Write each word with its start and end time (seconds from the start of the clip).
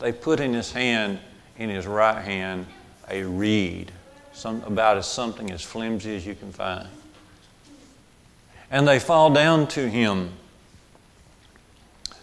they 0.00 0.12
put 0.12 0.40
in 0.40 0.54
his 0.54 0.72
hand, 0.72 1.18
in 1.58 1.70
his 1.70 1.86
right 1.86 2.20
hand, 2.20 2.66
a 3.08 3.22
reed, 3.22 3.92
some, 4.32 4.62
about 4.64 4.96
as 4.96 5.06
something 5.06 5.50
as 5.50 5.62
flimsy 5.62 6.16
as 6.16 6.26
you 6.26 6.34
can 6.34 6.52
find. 6.52 6.88
And 8.70 8.86
they 8.86 8.98
fall 8.98 9.30
down 9.30 9.66
to 9.68 9.88
him 9.88 10.30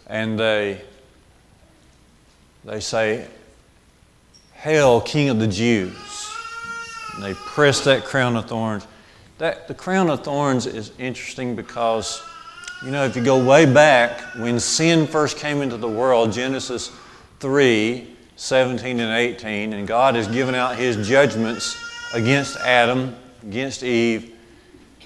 and 0.07 0.39
they, 0.39 0.81
they 2.63 2.79
say, 2.79 3.27
Hail, 4.53 5.01
King 5.01 5.29
of 5.29 5.39
the 5.39 5.47
Jews. 5.47 5.95
And 7.13 7.23
they 7.23 7.33
press 7.33 7.83
that 7.83 8.05
crown 8.05 8.35
of 8.35 8.47
thorns. 8.47 8.87
That, 9.37 9.67
the 9.67 9.73
crown 9.73 10.09
of 10.09 10.23
thorns 10.23 10.65
is 10.65 10.91
interesting 10.97 11.55
because, 11.55 12.23
you 12.83 12.89
know, 12.89 13.03
if 13.03 13.15
you 13.15 13.23
go 13.23 13.43
way 13.43 13.71
back, 13.71 14.19
when 14.37 14.59
sin 14.59 15.05
first 15.05 15.37
came 15.37 15.61
into 15.61 15.77
the 15.77 15.89
world, 15.89 16.31
Genesis 16.31 16.91
3 17.39 18.15
17 18.35 18.99
and 18.99 19.11
18, 19.11 19.73
and 19.73 19.87
God 19.87 20.13
has 20.13 20.27
given 20.27 20.53
out 20.53 20.75
His 20.75 21.07
judgments 21.07 21.75
against 22.13 22.55
Adam, 22.57 23.15
against 23.41 23.81
Eve. 23.81 24.35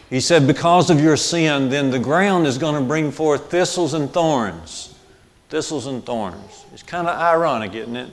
He 0.10 0.20
said, 0.20 0.46
Because 0.46 0.90
of 0.90 1.00
your 1.00 1.16
sin, 1.16 1.70
then 1.70 1.92
the 1.92 2.00
ground 2.00 2.46
is 2.46 2.58
going 2.58 2.76
to 2.76 2.86
bring 2.86 3.10
forth 3.10 3.50
thistles 3.50 3.94
and 3.94 4.12
thorns. 4.12 4.94
Thistles 5.48 5.88
and 5.88 6.06
thorns. 6.06 6.66
It's 6.74 6.84
kind 6.84 7.08
of 7.08 7.18
ironic, 7.18 7.74
isn't 7.74 7.96
it? 7.96 8.10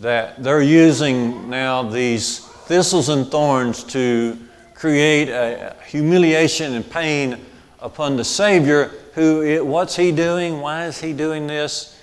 That 0.00 0.40
they're 0.42 0.62
using 0.62 1.50
now 1.50 1.82
these 1.82 2.38
thistles 2.38 3.08
and 3.08 3.26
thorns 3.26 3.82
to 3.84 4.38
create 4.74 5.28
a 5.28 5.74
humiliation 5.86 6.74
and 6.74 6.88
pain 6.88 7.38
upon 7.80 8.16
the 8.16 8.24
Savior, 8.24 8.92
who, 9.14 9.64
what's 9.64 9.96
He 9.96 10.12
doing? 10.12 10.60
Why 10.60 10.86
is 10.86 11.00
He 11.00 11.12
doing 11.12 11.48
this? 11.48 12.00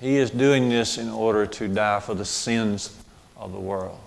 He 0.00 0.16
is 0.16 0.30
doing 0.30 0.68
this 0.68 0.98
in 0.98 1.08
order 1.08 1.46
to 1.46 1.68
die 1.68 2.00
for 2.00 2.14
the 2.14 2.24
sins 2.24 2.96
of 3.36 3.52
the 3.52 3.60
world. 3.60 3.98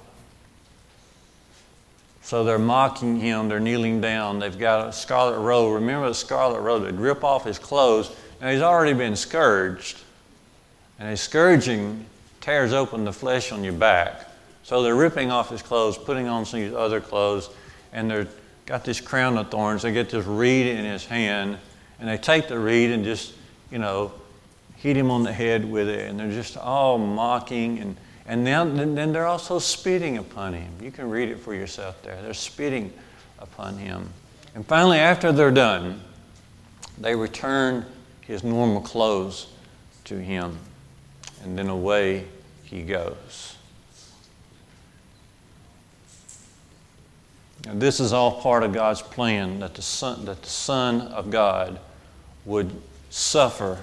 So 2.21 2.43
they're 2.43 2.59
mocking 2.59 3.19
him, 3.19 3.49
they're 3.49 3.59
kneeling 3.59 4.01
down, 4.01 4.37
they've 4.37 4.57
got 4.57 4.87
a 4.87 4.93
scarlet 4.93 5.39
robe. 5.39 5.73
Remember 5.73 6.07
the 6.09 6.13
scarlet 6.13 6.61
robe, 6.61 6.83
they'd 6.83 6.93
rip 6.93 7.23
off 7.23 7.43
his 7.43 7.57
clothes. 7.57 8.15
Now 8.39 8.51
he's 8.51 8.61
already 8.61 8.93
been 8.93 9.15
scourged, 9.15 9.97
and 10.99 11.09
a 11.09 11.17
scourging 11.17 12.05
tears 12.39 12.71
open 12.71 13.03
the 13.03 13.13
flesh 13.13 13.51
on 13.51 13.63
your 13.63 13.73
back. 13.73 14.27
So 14.61 14.83
they're 14.83 14.95
ripping 14.95 15.31
off 15.31 15.49
his 15.49 15.63
clothes, 15.63 15.97
putting 15.97 16.27
on 16.27 16.45
some 16.45 16.75
other 16.75 17.01
clothes, 17.01 17.49
and 17.91 18.11
they've 18.11 18.29
got 18.67 18.85
this 18.85 19.01
crown 19.01 19.35
of 19.35 19.49
thorns. 19.49 19.81
They 19.81 19.91
get 19.91 20.11
this 20.11 20.27
reed 20.27 20.67
in 20.67 20.85
his 20.85 21.05
hand, 21.07 21.57
and 21.99 22.07
they 22.07 22.17
take 22.17 22.47
the 22.47 22.59
reed 22.59 22.91
and 22.91 23.03
just, 23.03 23.33
you 23.71 23.79
know, 23.79 24.11
hit 24.79 24.95
him 24.95 25.11
on 25.11 25.23
the 25.23 25.33
head 25.33 25.69
with 25.69 25.89
it, 25.89 26.09
and 26.09 26.19
they're 26.19 26.31
just 26.31 26.57
all 26.57 26.97
mocking. 26.97 27.79
And, 27.79 27.97
and 28.25 28.43
now, 28.43 28.63
then 28.63 29.11
they're 29.11 29.27
also 29.27 29.59
spitting 29.59 30.17
upon 30.17 30.53
him. 30.53 30.71
You 30.81 30.89
can 30.89 31.09
read 31.09 31.29
it 31.29 31.39
for 31.39 31.53
yourself 31.53 32.01
there. 32.01 32.21
They're 32.21 32.33
spitting 32.33 32.93
upon 33.39 33.77
him. 33.77 34.09
And 34.55 34.65
finally, 34.65 34.97
after 34.97 35.31
they're 35.31 35.51
done, 35.51 36.01
they 36.97 37.15
return 37.15 37.85
his 38.21 38.43
normal 38.43 38.81
clothes 38.81 39.47
to 40.05 40.17
him, 40.17 40.57
and 41.43 41.57
then 41.57 41.67
away 41.67 42.25
he 42.63 42.81
goes. 42.81 43.57
And 47.67 47.81
this 47.81 47.99
is 47.99 48.13
all 48.13 48.41
part 48.41 48.63
of 48.63 48.73
God's 48.73 49.01
plan 49.01 49.59
that 49.59 49.73
the 49.73 49.81
Son, 49.81 50.25
that 50.25 50.41
the 50.41 50.49
Son 50.49 51.01
of 51.01 51.29
God 51.29 51.79
would 52.45 52.81
suffer 53.09 53.79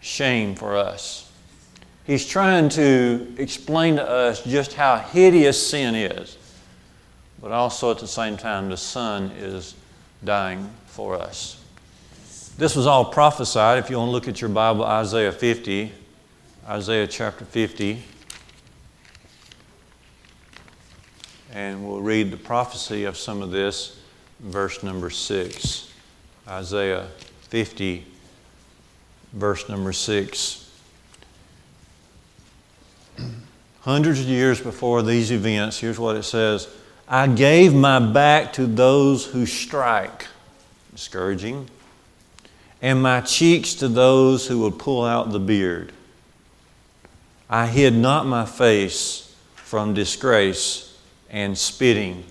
shame 0.00 0.54
for 0.54 0.76
us. 0.76 1.30
He's 2.04 2.26
trying 2.26 2.68
to 2.70 3.34
explain 3.38 3.96
to 3.96 4.08
us 4.08 4.42
just 4.42 4.74
how 4.74 4.98
hideous 4.98 5.64
sin 5.64 5.94
is, 5.94 6.36
but 7.40 7.52
also 7.52 7.90
at 7.90 7.98
the 7.98 8.08
same 8.08 8.36
time, 8.36 8.68
the 8.68 8.76
Son 8.76 9.30
is 9.38 9.74
dying 10.24 10.68
for 10.86 11.14
us. 11.14 11.62
This 12.58 12.76
was 12.76 12.86
all 12.86 13.06
prophesied. 13.06 13.78
If 13.78 13.90
you 13.90 13.96
want 13.96 14.08
to 14.08 14.12
look 14.12 14.28
at 14.28 14.40
your 14.40 14.50
Bible, 14.50 14.84
Isaiah 14.84 15.32
50, 15.32 15.92
Isaiah 16.68 17.06
chapter 17.06 17.44
50. 17.44 18.02
And 21.52 21.86
we'll 21.86 22.00
read 22.00 22.30
the 22.30 22.36
prophecy 22.36 23.04
of 23.04 23.16
some 23.16 23.40
of 23.40 23.50
this, 23.50 23.98
verse 24.40 24.82
number 24.82 25.10
6. 25.10 25.92
Isaiah 26.46 27.08
50, 27.48 28.06
verse 29.32 29.68
number 29.68 29.92
6. 29.92 30.70
Hundreds 33.80 34.20
of 34.20 34.26
years 34.26 34.60
before 34.60 35.02
these 35.02 35.30
events, 35.30 35.78
here's 35.78 35.98
what 35.98 36.16
it 36.16 36.22
says 36.22 36.68
I 37.08 37.26
gave 37.26 37.74
my 37.74 37.98
back 37.98 38.52
to 38.54 38.66
those 38.66 39.26
who 39.26 39.46
strike, 39.46 40.26
scourging, 40.94 41.68
and 42.82 43.02
my 43.02 43.20
cheeks 43.20 43.74
to 43.74 43.88
those 43.88 44.46
who 44.46 44.60
would 44.60 44.78
pull 44.78 45.04
out 45.04 45.32
the 45.32 45.40
beard. 45.40 45.92
I 47.48 47.66
hid 47.66 47.94
not 47.94 48.26
my 48.26 48.44
face 48.44 49.34
from 49.54 49.92
disgrace 49.92 50.96
and 51.30 51.56
spitting. 51.56 52.24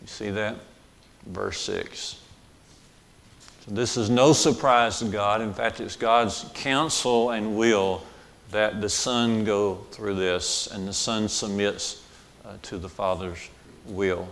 You 0.00 0.06
see 0.06 0.30
that? 0.30 0.56
Verse 1.26 1.60
6. 1.60 2.21
This 3.68 3.96
is 3.96 4.10
no 4.10 4.32
surprise 4.32 4.98
to 4.98 5.04
God. 5.04 5.40
In 5.40 5.54
fact, 5.54 5.80
it's 5.80 5.94
God's 5.94 6.44
counsel 6.54 7.30
and 7.30 7.56
will 7.56 8.02
that 8.50 8.80
the 8.80 8.88
Son 8.88 9.44
go 9.44 9.76
through 9.92 10.16
this 10.16 10.66
and 10.66 10.86
the 10.86 10.92
Son 10.92 11.28
submits 11.28 12.02
uh, 12.44 12.54
to 12.62 12.78
the 12.78 12.88
Father's 12.88 13.48
will. 13.86 14.28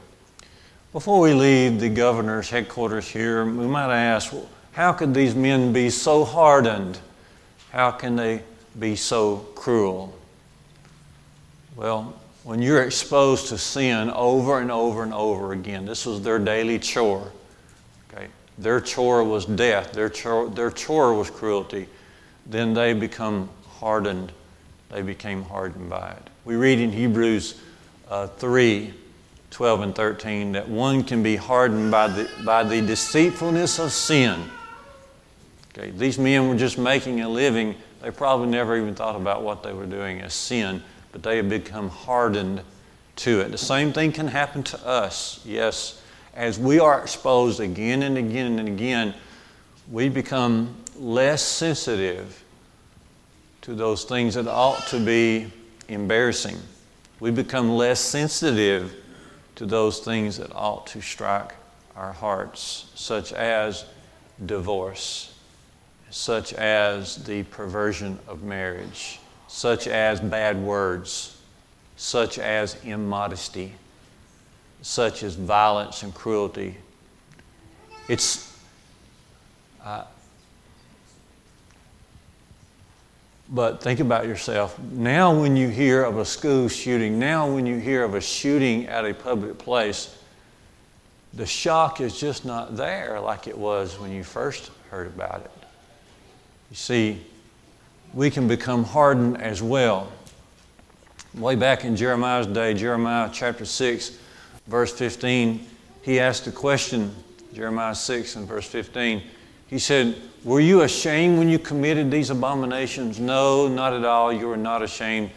Before 0.93 1.21
we 1.21 1.33
leave 1.33 1.79
the 1.79 1.89
governor's 1.89 2.51
headquarters 2.51 3.09
here, 3.09 3.45
we 3.45 3.67
might 3.67 3.95
ask, 3.95 4.33
well, 4.33 4.49
how 4.73 4.93
could 4.93 5.15
these 5.15 5.35
men 5.35 5.73
be 5.73 5.91
so 5.91 6.25
hardened? 6.25 6.99
How 7.71 7.93
can 7.93 8.17
they 8.17 8.43
be 8.79 8.97
so 8.97 9.39
cruel? 9.55 10.13
Well, 11.77 12.21
when 12.43 12.61
you're 12.61 12.83
exposed 12.83 13.49
to 13.49 13.59
sin 13.59 14.11
over 14.11 14.61
and 14.61 14.73
over 14.73 15.05
and 15.05 15.15
over 15.15 15.53
again, 15.53 15.87
this 15.87 16.05
was 16.05 16.23
their 16.23 16.41
daily 16.41 16.81
chore. 16.81 17.31
Their 18.61 18.81
chore 18.81 19.25
was 19.25 19.47
death, 19.47 19.93
their 19.93 20.11
chore, 20.11 20.49
their 20.49 20.71
chore 20.71 21.15
was 21.15 21.31
cruelty, 21.31 21.89
then 22.45 22.75
they 22.75 22.93
become 22.93 23.49
hardened. 23.67 24.33
They 24.91 25.01
became 25.03 25.43
hardened 25.43 25.89
by 25.89 26.11
it. 26.11 26.31
We 26.45 26.57
read 26.57 26.79
in 26.79 26.93
Hebrews 26.93 27.61
uh, 28.09 28.27
3 28.27 28.95
12 29.51 29.81
and 29.81 29.95
13 29.95 30.53
that 30.53 30.69
one 30.69 31.03
can 31.03 31.23
be 31.23 31.37
hardened 31.37 31.91
by 31.91 32.07
the, 32.07 32.31
by 32.45 32.63
the 32.63 32.81
deceitfulness 32.81 33.81
of 33.81 33.91
sin. 33.91 34.45
Okay, 35.73 35.91
these 35.91 36.19
men 36.19 36.49
were 36.49 36.57
just 36.57 36.79
making 36.79 37.21
a 37.21 37.29
living. 37.29 37.75
They 38.01 38.11
probably 38.11 38.49
never 38.49 38.77
even 38.77 38.95
thought 38.95 39.17
about 39.17 39.43
what 39.43 39.63
they 39.63 39.73
were 39.73 39.87
doing 39.87 40.21
as 40.21 40.35
sin, 40.35 40.83
but 41.11 41.23
they 41.23 41.37
have 41.37 41.49
become 41.49 41.89
hardened 41.89 42.63
to 43.17 43.41
it. 43.41 43.51
The 43.51 43.59
same 43.59 43.93
thing 43.93 44.13
can 44.13 44.29
happen 44.29 44.63
to 44.65 44.87
us. 44.87 45.41
Yes, 45.45 46.00
as 46.35 46.59
we 46.59 46.79
are 46.79 47.01
exposed 47.01 47.61
again 47.61 48.03
and 48.03 48.17
again 48.17 48.59
and 48.59 48.69
again, 48.69 49.15
we 49.91 50.09
become 50.09 50.77
less 50.97 51.43
sensitive 51.43 52.45
to 53.63 53.75
those 53.75 54.05
things 54.05 54.35
that 54.35 54.47
ought 54.47 54.87
to 54.89 55.05
be 55.05 55.51
embarrassing. 55.89 56.57
We 57.19 57.31
become 57.31 57.71
less 57.71 58.01
sensitive 58.01 58.95
to 59.57 59.67
those 59.67 60.01
things 60.01 60.39
that 60.39 60.55
ought 60.55 60.87
to 60.89 61.03
strike 61.03 61.55
our 61.97 62.13
hearts, 62.13 62.91
such 62.95 63.33
as 63.33 63.85
divorce, 64.47 65.35
such 66.11 66.55
as 66.55 67.17
the 67.25 67.43
perversion 67.45 68.19
of 68.27 68.43
marriage, 68.43 69.19
such 69.49 69.87
as 69.87 70.21
bad 70.21 70.57
words, 70.57 71.37
such 71.97 72.39
as 72.39 72.83
immodesty 72.85 73.75
such 74.83 75.23
as 75.23 75.35
violence 75.35 76.03
and 76.03 76.15
cruelty. 76.15 76.77
It's, 78.09 78.57
uh, 79.85 80.05
but 83.49 83.83
think 83.83 84.01
about 84.01 84.27
yourself. 84.27 84.79
Now, 84.79 85.39
when 85.39 85.57
you 85.57 85.69
hear 85.69 86.05
of 86.05 86.19
a 86.19 86.25
school 86.25 86.69
shooting, 86.69 87.19
now 87.19 87.53
when 87.53 87.67
you 87.67 87.79
hear 87.79 88.05
of 88.05 88.15
a 88.15 88.21
shooting 88.21 88.87
at 88.87 89.05
a 89.05 89.13
public 89.13 89.59
place, 89.59 90.17
the 91.35 91.47
shock 91.47 92.01
is 92.01 92.19
just 92.19 92.45
not 92.45 92.77
there 92.77 93.21
like 93.21 93.47
it 93.47 93.57
was 93.57 93.99
when 93.99 94.11
you 94.11 94.25
first 94.25 94.71
heard 94.91 95.07
about 95.07 95.43
it. 95.43 95.51
You 96.71 96.77
see, 96.77 97.21
we 98.15 98.31
can 98.31 98.49
become 98.49 98.85
hardened 98.85 99.41
as 99.41 99.63
well. 99.63 100.11
Way 101.35 101.55
back 101.55 101.85
in 101.85 101.95
Jeremiah's 101.95 102.49
day, 102.49 102.75
Jeremiah 102.75 103.31
chapter 103.33 103.65
6, 103.65 104.19
verse 104.71 104.93
15, 104.93 105.67
he 106.03 106.21
asked 106.21 106.47
a 106.47 106.53
question, 106.53 107.15
Jeremiah 107.53 107.95
6 107.95 108.37
and 108.37 108.49
verse 108.49 108.67
15. 108.67 109.23
He 109.67 109.79
said, 109.79 110.17
Were 110.45 110.61
you 110.61 110.83
ashamed 110.83 111.39
when 111.39 111.49
you 111.49 111.59
committed 111.59 112.11
these 112.11 112.31
abominations? 112.31 113.19
No, 113.19 113.69
not 113.69 113.93
at 113.93 114.05
all. 114.05 114.33
You 114.33 114.47
were 114.47 114.57
not 114.57 114.83
ashamed. 114.83 115.31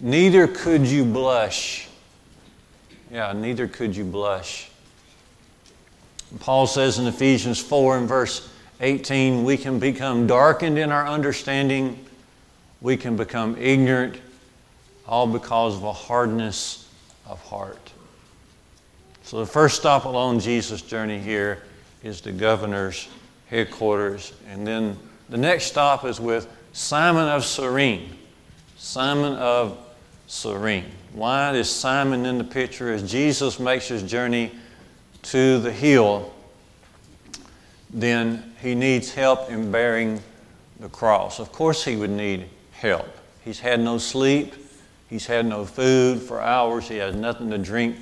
Neither 0.00 0.48
could 0.48 0.86
you 0.86 1.04
blush. 1.04 1.88
Yeah, 3.10 3.32
neither 3.32 3.68
could 3.68 3.96
you 3.96 4.04
blush. 4.04 4.70
Paul 6.38 6.66
says 6.66 6.98
in 6.98 7.06
Ephesians 7.06 7.60
4 7.60 7.98
and 7.98 8.08
verse 8.08 8.48
18, 8.80 9.44
we 9.44 9.56
can 9.56 9.78
become 9.78 10.26
darkened 10.26 10.78
in 10.78 10.90
our 10.90 11.06
understanding, 11.06 12.04
we 12.80 12.96
can 12.96 13.16
become 13.16 13.56
ignorant, 13.56 14.16
all 15.06 15.26
because 15.26 15.76
of 15.76 15.82
a 15.82 15.92
hardness 15.92 16.88
of 17.26 17.42
heart. 17.42 17.89
So 19.30 19.38
the 19.38 19.46
first 19.46 19.76
stop 19.76 20.06
along 20.06 20.40
Jesus' 20.40 20.82
journey 20.82 21.20
here 21.20 21.62
is 22.02 22.20
the 22.20 22.32
governor's 22.32 23.06
headquarters. 23.46 24.32
And 24.48 24.66
then 24.66 24.98
the 25.28 25.36
next 25.36 25.66
stop 25.66 26.04
is 26.04 26.18
with 26.18 26.48
Simon 26.72 27.28
of 27.28 27.44
Cyrene. 27.44 28.10
Simon 28.76 29.34
of 29.34 29.78
Cyrene. 30.26 30.86
Why 31.12 31.52
is 31.52 31.70
Simon 31.70 32.26
in 32.26 32.38
the 32.38 32.44
picture? 32.44 32.92
As 32.92 33.08
Jesus 33.08 33.60
makes 33.60 33.86
his 33.86 34.02
journey 34.02 34.50
to 35.22 35.60
the 35.60 35.70
hill, 35.70 36.34
then 37.88 38.52
he 38.60 38.74
needs 38.74 39.14
help 39.14 39.48
in 39.48 39.70
bearing 39.70 40.20
the 40.80 40.88
cross. 40.88 41.38
Of 41.38 41.52
course, 41.52 41.84
he 41.84 41.94
would 41.94 42.10
need 42.10 42.46
help. 42.72 43.06
He's 43.44 43.60
had 43.60 43.78
no 43.78 43.96
sleep, 43.96 44.56
he's 45.08 45.26
had 45.26 45.46
no 45.46 45.64
food 45.64 46.20
for 46.20 46.40
hours, 46.40 46.88
he 46.88 46.96
has 46.96 47.14
nothing 47.14 47.48
to 47.50 47.58
drink 47.58 47.94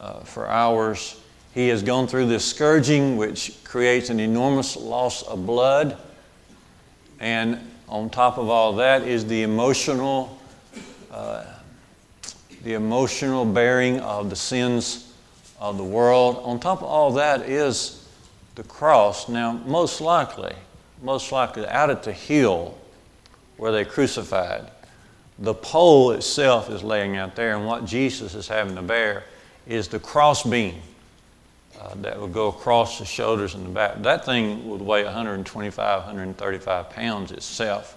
uh, 0.00 0.20
for 0.20 0.48
hours. 0.48 1.20
He 1.52 1.68
has 1.68 1.82
gone 1.82 2.06
through 2.06 2.26
this 2.26 2.44
scourging, 2.44 3.16
which 3.16 3.62
creates 3.64 4.08
an 4.10 4.20
enormous 4.20 4.76
loss 4.76 5.22
of 5.22 5.46
blood. 5.46 5.96
And 7.18 7.58
on 7.88 8.08
top 8.08 8.38
of 8.38 8.48
all 8.48 8.74
that 8.76 9.02
is 9.02 9.26
the 9.26 9.42
emotional, 9.42 10.38
uh, 11.10 11.44
the 12.62 12.74
emotional 12.74 13.44
bearing 13.44 14.00
of 14.00 14.30
the 14.30 14.36
sins 14.36 15.12
of 15.58 15.76
the 15.76 15.84
world. 15.84 16.40
On 16.44 16.58
top 16.58 16.78
of 16.78 16.84
all 16.84 17.12
that 17.14 17.42
is 17.42 18.08
the 18.54 18.62
cross. 18.64 19.28
Now, 19.28 19.52
most 19.52 20.00
likely, 20.00 20.54
most 21.02 21.32
likely 21.32 21.66
out 21.66 21.90
at 21.90 22.02
the 22.02 22.12
hill 22.12 22.78
where 23.56 23.72
they 23.72 23.84
crucified, 23.84 24.70
the 25.38 25.54
pole 25.54 26.12
itself 26.12 26.70
is 26.70 26.82
laying 26.82 27.16
out 27.16 27.34
there, 27.34 27.56
and 27.56 27.66
what 27.66 27.84
Jesus 27.84 28.34
is 28.34 28.46
having 28.46 28.76
to 28.76 28.82
bear 28.82 29.24
is 29.70 29.86
the 29.86 30.00
cross 30.00 30.42
beam 30.42 30.74
uh, 31.80 31.94
that 31.94 32.20
would 32.20 32.32
go 32.32 32.48
across 32.48 32.98
the 32.98 33.04
shoulders 33.04 33.54
and 33.54 33.64
the 33.64 33.70
back. 33.70 34.02
That 34.02 34.24
thing 34.24 34.68
would 34.68 34.82
weigh 34.82 35.04
125, 35.04 35.98
135 36.00 36.90
pounds 36.90 37.30
itself. 37.30 37.96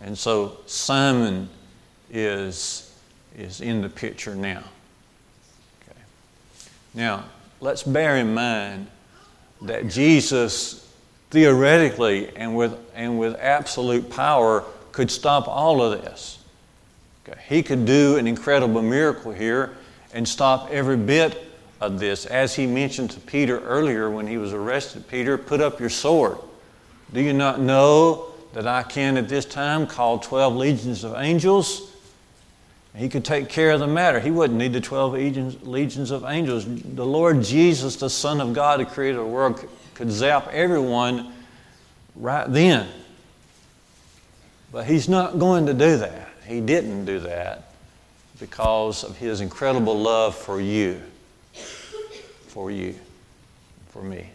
And 0.00 0.18
so 0.18 0.58
Simon 0.66 1.48
is, 2.10 2.92
is 3.38 3.60
in 3.60 3.82
the 3.82 3.88
picture 3.88 4.34
now. 4.34 4.64
Okay. 5.82 6.00
Now, 6.92 7.24
let's 7.60 7.84
bear 7.84 8.16
in 8.16 8.34
mind 8.34 8.88
that 9.62 9.86
Jesus 9.86 10.92
theoretically 11.30 12.34
and 12.34 12.56
with, 12.56 12.76
and 12.96 13.16
with 13.16 13.36
absolute 13.36 14.10
power 14.10 14.64
could 14.90 15.10
stop 15.10 15.46
all 15.46 15.80
of 15.80 16.02
this. 16.02 16.40
Okay. 17.26 17.40
He 17.48 17.62
could 17.62 17.86
do 17.86 18.16
an 18.16 18.26
incredible 18.26 18.82
miracle 18.82 19.30
here 19.30 19.76
and 20.14 20.26
stop 20.26 20.70
every 20.70 20.96
bit 20.96 21.44
of 21.80 21.98
this. 21.98 22.24
As 22.24 22.54
he 22.54 22.66
mentioned 22.66 23.10
to 23.10 23.20
Peter 23.20 23.58
earlier 23.60 24.08
when 24.08 24.26
he 24.26 24.38
was 24.38 24.54
arrested, 24.54 25.06
Peter, 25.08 25.36
put 25.36 25.60
up 25.60 25.80
your 25.80 25.90
sword. 25.90 26.38
Do 27.12 27.20
you 27.20 27.32
not 27.34 27.60
know 27.60 28.32
that 28.54 28.66
I 28.66 28.84
can 28.84 29.16
at 29.16 29.28
this 29.28 29.44
time 29.44 29.86
call 29.86 30.20
12 30.20 30.54
legions 30.56 31.04
of 31.04 31.14
angels? 31.16 31.90
He 32.96 33.08
could 33.08 33.24
take 33.24 33.48
care 33.48 33.72
of 33.72 33.80
the 33.80 33.88
matter. 33.88 34.20
He 34.20 34.30
wouldn't 34.30 34.56
need 34.56 34.72
the 34.72 34.80
12 34.80 35.64
legions, 35.64 36.10
of 36.12 36.24
angels. 36.24 36.64
The 36.64 37.04
Lord 37.04 37.42
Jesus, 37.42 37.96
the 37.96 38.08
Son 38.08 38.40
of 38.40 38.54
God 38.54 38.78
who 38.78 38.86
created 38.86 39.18
the 39.18 39.24
world, 39.24 39.68
could 39.94 40.12
zap 40.12 40.46
everyone 40.52 41.32
right 42.14 42.46
then. 42.46 42.86
But 44.70 44.86
He's 44.86 45.08
not 45.08 45.40
going 45.40 45.66
to 45.66 45.74
do 45.74 45.96
that. 45.96 46.28
He 46.46 46.60
didn't 46.60 47.04
do 47.04 47.18
that 47.20 47.63
because 48.38 49.04
of 49.04 49.16
His 49.16 49.40
incredible 49.40 49.98
love 49.98 50.34
for 50.34 50.60
you 50.60 51.00
for 52.54 52.70
you, 52.70 52.94
for 53.88 54.00
me. 54.00 54.30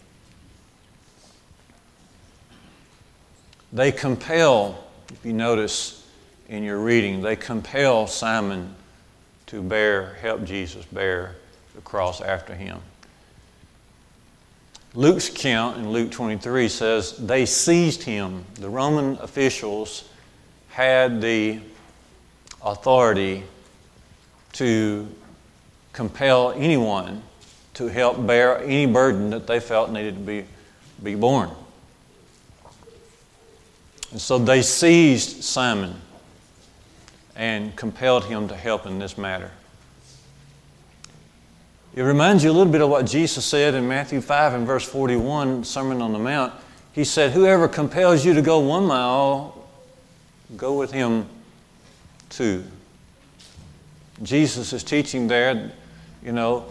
They 3.71 3.93
compel, 3.93 4.83
if 5.09 5.25
you 5.25 5.31
notice 5.31 6.05
in 6.49 6.63
your 6.63 6.79
reading, 6.79 7.21
they 7.21 7.37
compel 7.37 8.07
Simon 8.07 8.75
to 9.45 9.61
bear, 9.61 10.15
help 10.15 10.43
Jesus 10.43 10.83
bear 10.87 11.37
the 11.75 11.81
cross 11.81 12.19
after 12.19 12.53
him. 12.53 12.79
Luke's 14.93 15.29
account 15.29 15.77
in 15.77 15.89
Luke 15.89 16.11
23 16.11 16.67
says 16.67 17.15
they 17.15 17.45
seized 17.45 18.03
him. 18.03 18.43
The 18.55 18.69
Roman 18.69 19.17
officials 19.19 20.09
had 20.67 21.21
the 21.21 21.61
authority 22.61 23.45
to 24.53 25.07
compel 25.93 26.51
anyone 26.53 27.21
to 27.75 27.87
help 27.87 28.25
bear 28.25 28.59
any 28.63 28.85
burden 28.85 29.29
that 29.29 29.47
they 29.47 29.59
felt 29.59 29.91
needed 29.91 30.15
to 30.15 30.19
be, 30.19 30.45
be 31.01 31.15
borne. 31.15 31.49
And 34.11 34.19
so 34.19 34.37
they 34.37 34.61
seized 34.61 35.43
Simon 35.43 35.95
and 37.35 37.75
compelled 37.75 38.25
him 38.25 38.47
to 38.49 38.55
help 38.55 38.85
in 38.85 38.99
this 38.99 39.17
matter. 39.17 39.51
It 41.95 42.01
reminds 42.01 42.43
you 42.43 42.51
a 42.51 42.53
little 42.53 42.71
bit 42.71 42.81
of 42.81 42.89
what 42.89 43.05
Jesus 43.05 43.45
said 43.45 43.73
in 43.73 43.87
Matthew 43.87 44.21
5 44.21 44.53
and 44.53 44.67
verse 44.67 44.87
41, 44.87 45.63
Sermon 45.63 46.01
on 46.01 46.13
the 46.13 46.19
Mount. 46.19 46.53
He 46.91 47.03
said, 47.03 47.31
Whoever 47.31 47.67
compels 47.67 48.25
you 48.25 48.33
to 48.33 48.41
go 48.41 48.59
one 48.59 48.85
mile, 48.85 49.67
go 50.55 50.77
with 50.77 50.91
him 50.91 51.27
two. 52.29 52.63
Jesus 54.23 54.73
is 54.73 54.83
teaching 54.83 55.27
there, 55.27 55.71
you 56.23 56.31
know, 56.31 56.65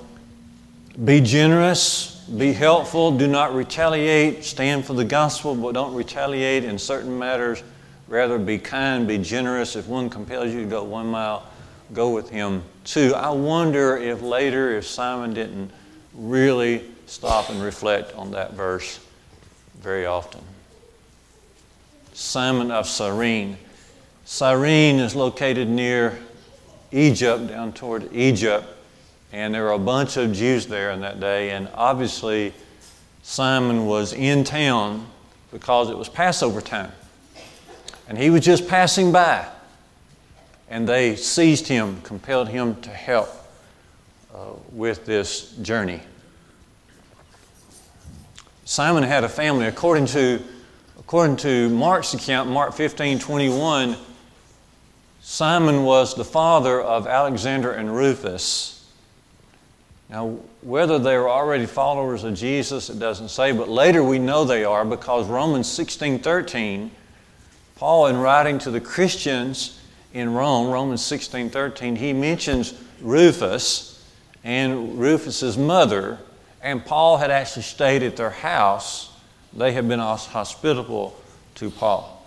be 1.05 1.21
generous, 1.21 2.25
be 2.37 2.53
helpful, 2.53 3.17
do 3.17 3.27
not 3.27 3.55
retaliate, 3.55 4.45
stand 4.45 4.85
for 4.85 4.95
the 4.95 5.05
gospel, 5.05 5.55
but 5.55 5.73
don't 5.73 5.95
retaliate 5.95 6.65
in 6.65 6.79
certain 6.79 7.19
matters. 7.19 7.63
Rather, 8.09 8.39
be 8.39 8.59
kind, 8.59 9.07
be 9.07 9.19
generous. 9.19 9.77
If 9.77 9.87
one 9.87 10.11
compels 10.11 10.53
you 10.53 10.61
to 10.61 10.67
go 10.67 10.83
one 10.83 11.07
mile, 11.07 11.47
go 11.93 12.11
with 12.11 12.31
him 12.31 12.63
two. 12.85 13.15
I 13.15 13.31
wonder 13.31 13.97
if 13.97 14.23
later, 14.23 14.77
if 14.77 14.87
Simon 14.87 15.35
didn't 15.35 15.71
really 16.15 16.85
stop 17.07 17.49
and 17.51 17.63
reflect 17.63 18.15
on 18.15 18.33
that 18.33 18.55
verse 18.55 19.01
very 19.79 20.05
often. 20.05 20.41
Simon 22.13 22.71
of 22.71 22.89
Cyrene. 22.89 23.57
Cyrene 24.25 24.99
is 24.99 25.15
located 25.15 25.69
near 25.69 26.19
Egypt, 26.93 27.49
down 27.49 27.73
toward 27.73 28.13
Egypt. 28.13 28.67
And 29.33 29.55
there 29.55 29.65
were 29.65 29.73
a 29.73 29.79
bunch 29.79 30.17
of 30.17 30.33
Jews 30.33 30.67
there 30.67 30.91
in 30.91 31.01
that 31.01 31.21
day. 31.21 31.51
And 31.51 31.69
obviously, 31.75 32.55
Simon 33.23 33.87
was 33.87 34.13
in 34.13 34.45
town 34.45 35.07
because 35.53 35.91
it 35.91 35.99
was 35.99 36.09
Passover 36.09 36.61
time. 36.61 36.93
And 38.09 38.17
he 38.17 38.31
was 38.31 38.43
just 38.45 38.69
passing 38.69 39.13
by. 39.13 39.47
And 40.71 40.89
they 40.89 41.17
seized 41.17 41.69
him, 41.69 42.01
compelled 42.03 42.49
him 42.49 42.81
to 42.83 42.91
help 42.91 43.29
uh, 44.35 44.53
with 44.73 45.05
this 45.05 45.53
journey. 45.57 46.01
Simon 48.65 49.03
had 49.03 49.25
a 49.25 49.29
family. 49.29 49.67
According 49.67 50.07
to, 50.07 50.43
according 50.99 51.37
to 51.39 51.71
Mark's 51.71 52.13
account, 52.13 52.51
Mark 52.51 52.75
15 52.75 53.19
21, 53.19 53.97
Simon 55.21 55.85
was 55.85 56.15
the 56.15 56.25
father 56.25 56.81
of 56.81 57.07
Alexander 57.07 57.73
and 57.73 57.95
Rufus. 57.95 58.87
Now, 60.09 60.39
whether 60.63 60.99
they 60.99 61.17
were 61.17 61.29
already 61.29 61.67
followers 61.67 62.25
of 62.25 62.35
Jesus, 62.35 62.89
it 62.89 62.99
doesn't 62.99 63.29
say, 63.29 63.53
but 63.53 63.69
later 63.69 64.03
we 64.03 64.19
know 64.19 64.45
they 64.45 64.65
are 64.65 64.85
because 64.85 65.27
Romans 65.27 65.69
16 65.69 66.21
13, 66.21 66.91
Paul, 67.77 68.07
in 68.07 68.17
writing 68.17 68.59
to 68.61 68.71
the 68.71 68.81
Christians 68.81 69.79
in 70.15 70.33
Rome, 70.33 70.71
Romans 70.71 71.05
16 71.05 71.51
13, 71.51 71.97
he 71.97 72.13
mentions 72.13 72.75
Rufus 73.01 74.03
and 74.45 74.99
Rufus's 74.99 75.59
mother, 75.59 76.19
and 76.63 76.85
Paul 76.85 77.19
had 77.19 77.31
actually 77.31 77.63
stayed 77.63 78.03
at 78.03 78.17
their 78.17 78.31
house. 78.31 79.13
They 79.53 79.73
had 79.73 79.89
been 79.89 80.01
hospitable 80.01 81.21
to 81.57 81.71
Paul. 81.71 82.18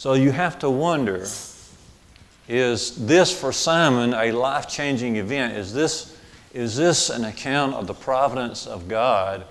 So 0.00 0.14
you 0.14 0.30
have 0.30 0.58
to 0.60 0.70
wonder 0.70 1.26
is 2.48 3.06
this 3.06 3.38
for 3.38 3.52
Simon 3.52 4.14
a 4.14 4.32
life 4.32 4.66
changing 4.66 5.16
event? 5.16 5.58
Is 5.58 5.74
this, 5.74 6.16
is 6.54 6.74
this 6.74 7.10
an 7.10 7.24
account 7.24 7.74
of 7.74 7.86
the 7.86 7.92
providence 7.92 8.66
of 8.66 8.88
God 8.88 9.44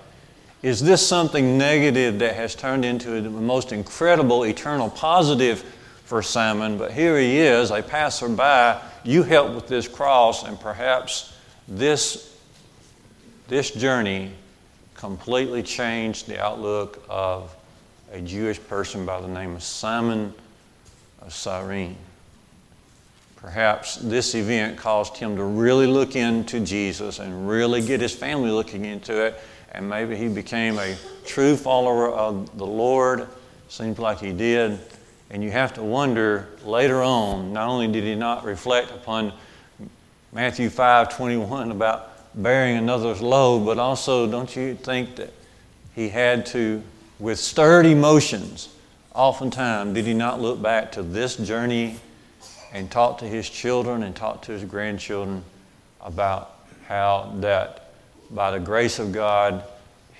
is 0.62 0.82
this 0.82 1.06
something 1.06 1.56
negative 1.56 2.18
that 2.18 2.34
has 2.36 2.54
turned 2.54 2.84
into 2.84 3.22
the 3.22 3.30
most 3.30 3.72
incredible 3.72 4.44
eternal 4.44 4.90
positive 4.90 5.60
for 6.04 6.20
Simon? 6.20 6.76
But 6.76 6.92
here 6.92 7.18
he 7.18 7.38
is, 7.38 7.70
a 7.70 7.82
passerby. 7.82 8.78
You 9.02 9.22
helped 9.22 9.54
with 9.54 9.68
this 9.68 9.88
cross, 9.88 10.44
and 10.44 10.60
perhaps 10.60 11.32
this, 11.66 12.36
this 13.48 13.70
journey 13.70 14.32
completely 14.94 15.62
changed 15.62 16.26
the 16.26 16.42
outlook 16.42 17.02
of 17.08 17.56
a 18.12 18.20
Jewish 18.20 18.60
person 18.68 19.06
by 19.06 19.20
the 19.20 19.28
name 19.28 19.54
of 19.54 19.62
Simon 19.62 20.34
of 21.22 21.32
Cyrene. 21.32 21.96
Perhaps 23.36 23.96
this 23.96 24.34
event 24.34 24.76
caused 24.76 25.16
him 25.16 25.36
to 25.36 25.44
really 25.44 25.86
look 25.86 26.16
into 26.16 26.60
Jesus 26.60 27.18
and 27.18 27.48
really 27.48 27.80
get 27.80 28.00
his 28.00 28.14
family 28.14 28.50
looking 28.50 28.84
into 28.84 29.24
it 29.24 29.40
and 29.72 29.88
maybe 29.88 30.16
he 30.16 30.28
became 30.28 30.78
a 30.78 30.96
true 31.24 31.56
follower 31.56 32.10
of 32.10 32.58
the 32.58 32.66
Lord. 32.66 33.28
Seems 33.68 33.98
like 33.98 34.18
he 34.18 34.32
did. 34.32 34.78
And 35.30 35.44
you 35.44 35.50
have 35.52 35.74
to 35.74 35.82
wonder 35.82 36.48
later 36.64 37.02
on, 37.02 37.52
not 37.52 37.68
only 37.68 37.86
did 37.86 38.02
he 38.02 38.16
not 38.16 38.44
reflect 38.44 38.90
upon 38.90 39.32
Matthew 40.32 40.70
5 40.70 41.16
21 41.16 41.70
about 41.70 42.08
bearing 42.34 42.76
another's 42.76 43.20
load, 43.20 43.64
but 43.64 43.78
also 43.78 44.28
don't 44.28 44.54
you 44.56 44.74
think 44.74 45.16
that 45.16 45.32
he 45.94 46.08
had 46.08 46.46
to, 46.46 46.82
with 47.20 47.38
stirred 47.38 47.86
emotions, 47.86 48.68
oftentimes 49.14 49.94
did 49.94 50.06
he 50.06 50.14
not 50.14 50.40
look 50.40 50.60
back 50.60 50.92
to 50.92 51.02
this 51.02 51.36
journey 51.36 51.96
and 52.72 52.90
talk 52.90 53.18
to 53.18 53.26
his 53.26 53.48
children 53.48 54.02
and 54.02 54.16
talk 54.16 54.42
to 54.42 54.52
his 54.52 54.64
grandchildren 54.64 55.44
about 56.00 56.56
how 56.86 57.32
that 57.36 57.92
by 58.30 58.50
the 58.50 58.60
grace 58.60 58.98
of 58.98 59.12
God, 59.12 59.64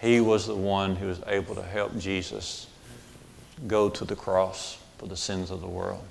he 0.00 0.20
was 0.20 0.46
the 0.46 0.54
one 0.54 0.96
who 0.96 1.06
was 1.06 1.20
able 1.26 1.54
to 1.54 1.62
help 1.62 1.96
Jesus 1.98 2.66
go 3.66 3.88
to 3.88 4.04
the 4.04 4.16
cross 4.16 4.78
for 4.98 5.06
the 5.06 5.16
sins 5.16 5.50
of 5.50 5.60
the 5.60 5.66
world. 5.66 6.02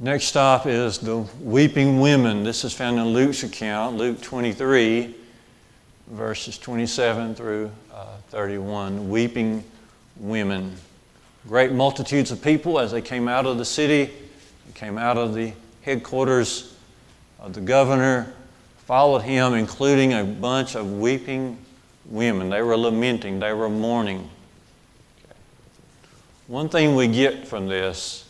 Next 0.00 0.24
stop 0.24 0.66
is 0.66 0.98
the 0.98 1.18
weeping 1.40 2.00
women. 2.00 2.42
This 2.42 2.64
is 2.64 2.72
found 2.72 2.98
in 2.98 3.06
Luke's 3.06 3.44
account, 3.44 3.96
Luke 3.96 4.20
23, 4.20 5.14
verses 6.08 6.58
27 6.58 7.34
through 7.34 7.70
uh, 7.92 8.16
31. 8.28 9.08
Weeping 9.08 9.64
women. 10.16 10.76
Great 11.48 11.72
multitudes 11.72 12.30
of 12.30 12.42
people 12.42 12.78
as 12.78 12.92
they 12.92 13.02
came 13.02 13.28
out 13.28 13.46
of 13.46 13.58
the 13.58 13.64
city, 13.64 14.10
came 14.74 14.98
out 14.98 15.18
of 15.18 15.34
the 15.34 15.52
headquarters 15.82 16.74
of 17.38 17.52
the 17.52 17.60
governor 17.60 18.32
followed 18.86 19.20
him, 19.20 19.54
including 19.54 20.12
a 20.12 20.24
bunch 20.24 20.74
of 20.76 20.98
weeping 20.98 21.58
women. 22.04 22.50
They 22.50 22.62
were 22.62 22.76
lamenting, 22.76 23.40
they 23.40 23.52
were 23.52 23.70
mourning. 23.70 24.28
One 26.46 26.68
thing 26.68 26.94
we 26.94 27.08
get 27.08 27.48
from 27.48 27.66
this, 27.66 28.28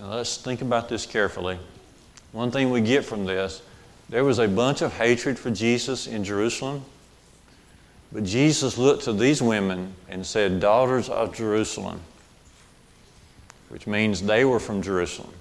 let's 0.00 0.36
think 0.36 0.62
about 0.62 0.88
this 0.88 1.06
carefully. 1.06 1.58
One 2.30 2.52
thing 2.52 2.70
we 2.70 2.80
get 2.80 3.04
from 3.04 3.24
this, 3.24 3.62
there 4.08 4.24
was 4.24 4.38
a 4.38 4.48
bunch 4.48 4.82
of 4.82 4.94
hatred 4.94 5.38
for 5.38 5.50
Jesus 5.50 6.06
in 6.06 6.24
Jerusalem. 6.24 6.84
But 8.10 8.24
Jesus 8.24 8.78
looked 8.78 9.04
to 9.04 9.12
these 9.12 9.42
women 9.42 9.94
and 10.08 10.24
said, 10.24 10.60
Daughters 10.60 11.08
of 11.10 11.34
Jerusalem, 11.34 12.00
which 13.68 13.86
means 13.86 14.22
they 14.22 14.44
were 14.44 14.60
from 14.60 14.80
Jerusalem. 14.80 15.32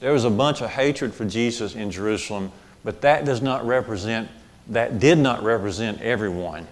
There 0.00 0.12
was 0.12 0.24
a 0.24 0.30
bunch 0.30 0.60
of 0.60 0.68
hatred 0.68 1.14
for 1.14 1.24
Jesus 1.24 1.74
in 1.74 1.90
Jerusalem, 1.90 2.52
but 2.84 3.00
that 3.02 3.24
does 3.24 3.40
not 3.40 3.66
represent, 3.66 4.28
that 4.68 4.98
did 4.98 5.16
not 5.16 5.42
represent 5.42 6.00
everyone. 6.02 6.66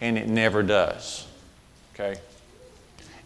And 0.00 0.18
it 0.18 0.28
never 0.28 0.62
does. 0.62 1.26
Okay? 1.94 2.18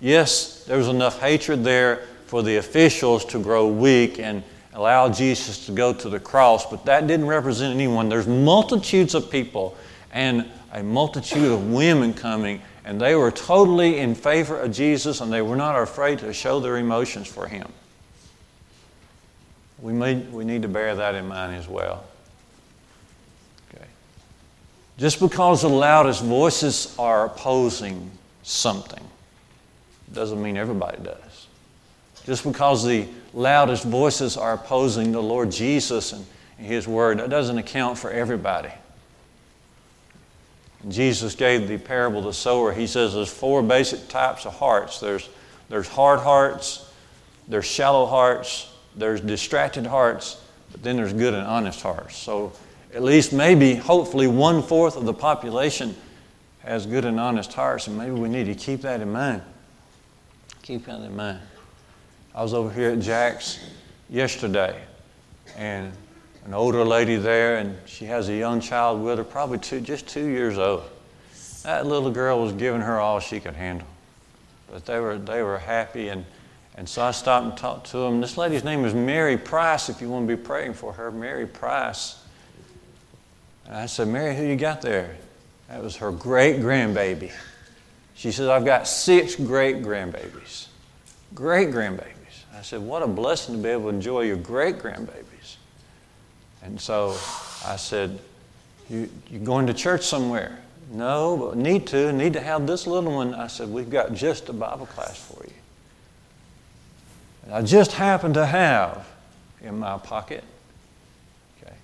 Yes, 0.00 0.64
there 0.64 0.76
was 0.76 0.88
enough 0.88 1.20
hatred 1.20 1.64
there 1.64 2.02
for 2.26 2.42
the 2.42 2.56
officials 2.56 3.24
to 3.26 3.42
grow 3.42 3.66
weak 3.66 4.18
and 4.18 4.42
allow 4.78 5.08
Jesus 5.08 5.66
to 5.66 5.72
go 5.72 5.92
to 5.92 6.08
the 6.08 6.20
cross, 6.20 6.64
but 6.70 6.84
that 6.84 7.08
didn't 7.08 7.26
represent 7.26 7.74
anyone. 7.74 8.08
There's 8.08 8.28
multitudes 8.28 9.12
of 9.16 9.28
people 9.28 9.76
and 10.12 10.48
a 10.72 10.84
multitude 10.84 11.50
of 11.50 11.68
women 11.68 12.14
coming, 12.14 12.62
and 12.84 13.00
they 13.00 13.16
were 13.16 13.32
totally 13.32 13.98
in 13.98 14.14
favor 14.14 14.60
of 14.60 14.70
Jesus 14.70 15.20
and 15.20 15.32
they 15.32 15.42
were 15.42 15.56
not 15.56 15.76
afraid 15.76 16.20
to 16.20 16.32
show 16.32 16.60
their 16.60 16.76
emotions 16.76 17.26
for 17.26 17.48
him. 17.48 17.66
We, 19.80 19.92
may, 19.92 20.14
we 20.14 20.44
need 20.44 20.62
to 20.62 20.68
bear 20.68 20.94
that 20.94 21.16
in 21.16 21.26
mind 21.26 21.56
as 21.56 21.66
well. 21.66 22.04
Okay. 23.74 23.84
Just 24.96 25.18
because 25.18 25.62
the 25.62 25.68
loudest 25.68 26.22
voices 26.22 26.94
are 27.00 27.26
opposing 27.26 28.12
something 28.44 29.02
doesn't 30.12 30.40
mean 30.40 30.56
everybody 30.56 31.02
does. 31.02 31.48
Just 32.24 32.44
because 32.44 32.84
the 32.84 33.08
loudest 33.32 33.84
voices 33.84 34.36
are 34.36 34.54
opposing 34.54 35.12
the 35.12 35.22
Lord 35.22 35.50
Jesus 35.50 36.12
and 36.12 36.24
His 36.58 36.88
Word, 36.88 37.18
that 37.18 37.30
doesn't 37.30 37.58
account 37.58 37.98
for 37.98 38.10
everybody. 38.10 38.72
Jesus 40.88 41.34
gave 41.34 41.68
the 41.68 41.78
parable 41.78 42.20
of 42.20 42.24
the 42.24 42.32
sower. 42.32 42.72
He 42.72 42.86
says 42.86 43.14
there's 43.14 43.32
four 43.32 43.62
basic 43.62 44.08
types 44.08 44.46
of 44.46 44.54
hearts 44.54 45.00
there's, 45.00 45.28
there's 45.68 45.88
hard 45.88 46.20
hearts, 46.20 46.90
there's 47.48 47.66
shallow 47.66 48.06
hearts, 48.06 48.72
there's 48.94 49.20
distracted 49.20 49.86
hearts, 49.86 50.40
but 50.70 50.82
then 50.82 50.96
there's 50.96 51.12
good 51.12 51.34
and 51.34 51.46
honest 51.46 51.82
hearts. 51.82 52.16
So 52.16 52.52
at 52.94 53.02
least 53.02 53.32
maybe, 53.32 53.74
hopefully, 53.74 54.26
one 54.26 54.62
fourth 54.62 54.96
of 54.96 55.04
the 55.04 55.14
population 55.14 55.96
has 56.60 56.86
good 56.86 57.04
and 57.04 57.18
honest 57.18 57.52
hearts, 57.52 57.86
and 57.86 57.96
maybe 57.96 58.12
we 58.12 58.28
need 58.28 58.44
to 58.44 58.54
keep 58.54 58.82
that 58.82 59.00
in 59.00 59.12
mind. 59.12 59.42
Keep 60.62 60.86
that 60.86 61.00
in 61.00 61.16
mind. 61.16 61.40
I 62.38 62.42
was 62.42 62.54
over 62.54 62.70
here 62.70 62.90
at 62.90 63.00
Jack's 63.00 63.58
yesterday, 64.08 64.80
and 65.56 65.92
an 66.44 66.54
older 66.54 66.84
lady 66.84 67.16
there, 67.16 67.56
and 67.56 67.76
she 67.84 68.04
has 68.04 68.28
a 68.28 68.32
young 68.32 68.60
child 68.60 69.02
with 69.02 69.18
her, 69.18 69.24
probably 69.24 69.58
two, 69.58 69.80
just 69.80 70.06
two 70.06 70.28
years 70.28 70.56
old. 70.56 70.84
That 71.64 71.86
little 71.86 72.12
girl 72.12 72.40
was 72.40 72.52
giving 72.52 72.80
her 72.80 73.00
all 73.00 73.18
she 73.18 73.40
could 73.40 73.54
handle. 73.54 73.88
But 74.70 74.86
they 74.86 75.00
were, 75.00 75.18
they 75.18 75.42
were 75.42 75.58
happy 75.58 76.10
and 76.10 76.24
and 76.76 76.88
so 76.88 77.02
I 77.02 77.10
stopped 77.10 77.44
and 77.44 77.56
talked 77.56 77.90
to 77.90 77.96
them. 77.96 78.20
This 78.20 78.38
lady's 78.38 78.62
name 78.62 78.84
is 78.84 78.94
Mary 78.94 79.36
Price, 79.36 79.88
if 79.88 80.00
you 80.00 80.08
want 80.08 80.28
to 80.28 80.36
be 80.36 80.40
praying 80.40 80.74
for 80.74 80.92
her. 80.92 81.10
Mary 81.10 81.44
Price. 81.44 82.22
And 83.66 83.74
I 83.74 83.86
said, 83.86 84.06
Mary, 84.06 84.36
who 84.36 84.44
you 84.44 84.54
got 84.54 84.80
there? 84.80 85.16
That 85.68 85.82
was 85.82 85.96
her 85.96 86.12
great 86.12 86.60
grandbaby. 86.60 87.32
She 88.14 88.30
said, 88.30 88.48
I've 88.48 88.64
got 88.64 88.86
six 88.86 89.34
great 89.34 89.82
grandbabies. 89.82 90.68
Great 91.34 91.70
grandbabies. 91.70 92.17
I 92.58 92.62
said, 92.62 92.80
What 92.80 93.02
a 93.02 93.06
blessing 93.06 93.56
to 93.56 93.62
be 93.62 93.68
able 93.68 93.84
to 93.84 93.88
enjoy 93.90 94.22
your 94.22 94.36
great 94.36 94.78
grandbabies. 94.78 95.56
And 96.62 96.80
so 96.80 97.16
I 97.64 97.76
said, 97.76 98.18
you, 98.90 99.08
you 99.30 99.38
going 99.38 99.66
to 99.66 99.74
church 99.74 100.02
somewhere? 100.02 100.58
No, 100.90 101.36
but 101.36 101.56
need 101.56 101.86
to. 101.88 102.12
Need 102.12 102.32
to 102.32 102.40
have 102.40 102.66
this 102.66 102.86
little 102.86 103.14
one. 103.14 103.34
I 103.34 103.46
said, 103.46 103.68
We've 103.68 103.90
got 103.90 104.14
just 104.14 104.48
a 104.48 104.52
Bible 104.52 104.86
class 104.86 105.18
for 105.18 105.44
you. 105.44 105.52
I 107.52 107.62
just 107.62 107.92
happen 107.92 108.32
to 108.34 108.44
have 108.44 109.06
in 109.60 109.78
my 109.78 109.98
pocket. 109.98 110.44
Okay. 111.62 111.74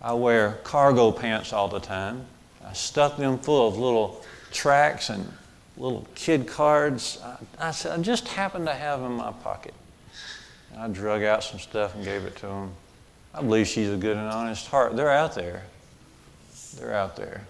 I 0.00 0.14
wear 0.14 0.58
cargo 0.64 1.12
pants 1.12 1.52
all 1.52 1.68
the 1.68 1.80
time. 1.80 2.26
I 2.64 2.72
stuff 2.72 3.16
them 3.16 3.38
full 3.38 3.68
of 3.68 3.78
little 3.78 4.24
tracks 4.50 5.10
and 5.10 5.30
little 5.76 6.06
kid 6.14 6.46
cards. 6.46 7.18
I, 7.22 7.68
I 7.68 7.70
said, 7.70 7.98
I 7.98 8.02
just 8.02 8.28
happened 8.28 8.66
to 8.66 8.74
have 8.74 9.00
in 9.00 9.12
my 9.12 9.32
pocket. 9.32 9.74
And 10.72 10.80
I 10.80 10.88
drug 10.88 11.22
out 11.22 11.44
some 11.44 11.60
stuff 11.60 11.94
and 11.94 12.04
gave 12.04 12.24
it 12.24 12.36
to 12.36 12.46
him. 12.46 12.70
I 13.34 13.40
believe 13.40 13.66
she's 13.66 13.90
a 13.90 13.96
good 13.96 14.16
and 14.16 14.28
honest 14.28 14.66
heart. 14.66 14.96
They're 14.96 15.10
out 15.10 15.34
there. 15.34 15.62
They're 16.76 16.94
out 16.94 17.16
there. 17.16 17.46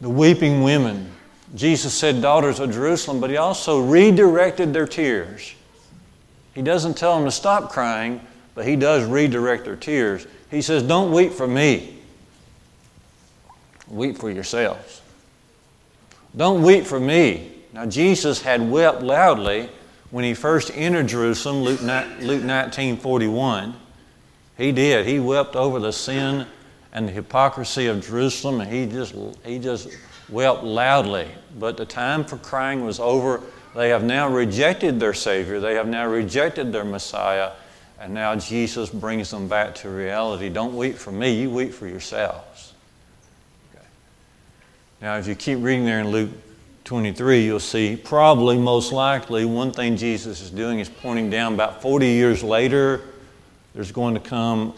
The 0.00 0.08
weeping 0.08 0.62
women 0.62 1.10
Jesus 1.54 1.92
said, 1.92 2.22
Daughters 2.22 2.60
of 2.60 2.72
Jerusalem, 2.72 3.20
but 3.20 3.28
he 3.28 3.36
also 3.36 3.82
redirected 3.82 4.72
their 4.72 4.86
tears. 4.86 5.54
He 6.54 6.62
doesn't 6.62 6.96
tell 6.96 7.16
them 7.16 7.24
to 7.24 7.30
stop 7.30 7.70
crying, 7.70 8.20
but 8.54 8.66
he 8.66 8.76
does 8.76 9.04
redirect 9.04 9.64
their 9.64 9.76
tears. 9.76 10.26
He 10.50 10.62
says, 10.62 10.82
Don't 10.82 11.12
weep 11.12 11.32
for 11.32 11.46
me, 11.46 11.98
weep 13.88 14.16
for 14.16 14.30
yourselves. 14.30 15.01
Don't 16.36 16.62
weep 16.62 16.84
for 16.84 16.98
me. 16.98 17.52
Now, 17.72 17.86
Jesus 17.86 18.40
had 18.40 18.70
wept 18.70 19.02
loudly 19.02 19.68
when 20.10 20.24
he 20.24 20.34
first 20.34 20.70
entered 20.74 21.08
Jerusalem, 21.08 21.62
Luke 21.62 22.42
19 22.42 22.96
41. 22.96 23.74
He 24.56 24.72
did. 24.72 25.06
He 25.06 25.18
wept 25.18 25.56
over 25.56 25.78
the 25.78 25.92
sin 25.92 26.46
and 26.92 27.08
the 27.08 27.12
hypocrisy 27.12 27.86
of 27.86 28.04
Jerusalem, 28.04 28.60
and 28.60 28.70
he 28.70 28.86
just, 28.86 29.14
he 29.44 29.58
just 29.58 29.88
wept 30.28 30.62
loudly. 30.62 31.28
But 31.58 31.76
the 31.76 31.86
time 31.86 32.24
for 32.24 32.36
crying 32.38 32.84
was 32.84 33.00
over. 33.00 33.40
They 33.74 33.88
have 33.88 34.04
now 34.04 34.28
rejected 34.28 35.00
their 35.00 35.14
Savior, 35.14 35.58
they 35.58 35.74
have 35.74 35.88
now 35.88 36.06
rejected 36.06 36.72
their 36.72 36.84
Messiah, 36.84 37.52
And 37.98 38.12
now 38.12 38.36
Jesus 38.36 38.90
brings 38.90 39.30
them 39.30 39.48
back 39.48 39.74
to 39.76 39.88
reality. 39.88 40.50
Don't 40.50 40.76
weep 40.76 40.96
for 40.96 41.12
me, 41.12 41.40
you 41.40 41.50
weep 41.50 41.72
for 41.72 41.86
yourselves. 41.86 42.71
Now, 45.02 45.16
if 45.16 45.26
you 45.26 45.34
keep 45.34 45.58
reading 45.60 45.84
there 45.84 45.98
in 45.98 46.10
Luke 46.10 46.30
23, 46.84 47.44
you'll 47.44 47.58
see 47.58 47.96
probably 47.96 48.56
most 48.56 48.92
likely 48.92 49.44
one 49.44 49.72
thing 49.72 49.96
Jesus 49.96 50.40
is 50.40 50.48
doing 50.48 50.78
is 50.78 50.88
pointing 50.88 51.28
down 51.28 51.54
about 51.54 51.82
40 51.82 52.06
years 52.06 52.44
later, 52.44 53.00
there's 53.74 53.90
going 53.90 54.14
to 54.14 54.20
come 54.20 54.74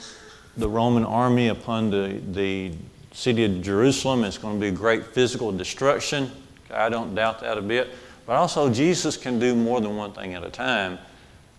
the 0.56 0.66
Roman 0.66 1.04
army 1.04 1.48
upon 1.48 1.90
the, 1.90 2.22
the 2.32 2.72
city 3.12 3.44
of 3.44 3.60
Jerusalem. 3.60 4.24
It's 4.24 4.38
going 4.38 4.58
to 4.58 4.70
be 4.70 4.74
great 4.74 5.04
physical 5.04 5.52
destruction. 5.52 6.30
I 6.70 6.88
don't 6.88 7.14
doubt 7.14 7.40
that 7.40 7.58
a 7.58 7.62
bit. 7.62 7.90
But 8.24 8.36
also, 8.36 8.72
Jesus 8.72 9.18
can 9.18 9.38
do 9.38 9.54
more 9.54 9.82
than 9.82 9.94
one 9.94 10.12
thing 10.12 10.32
at 10.32 10.42
a 10.42 10.48
time. 10.48 10.98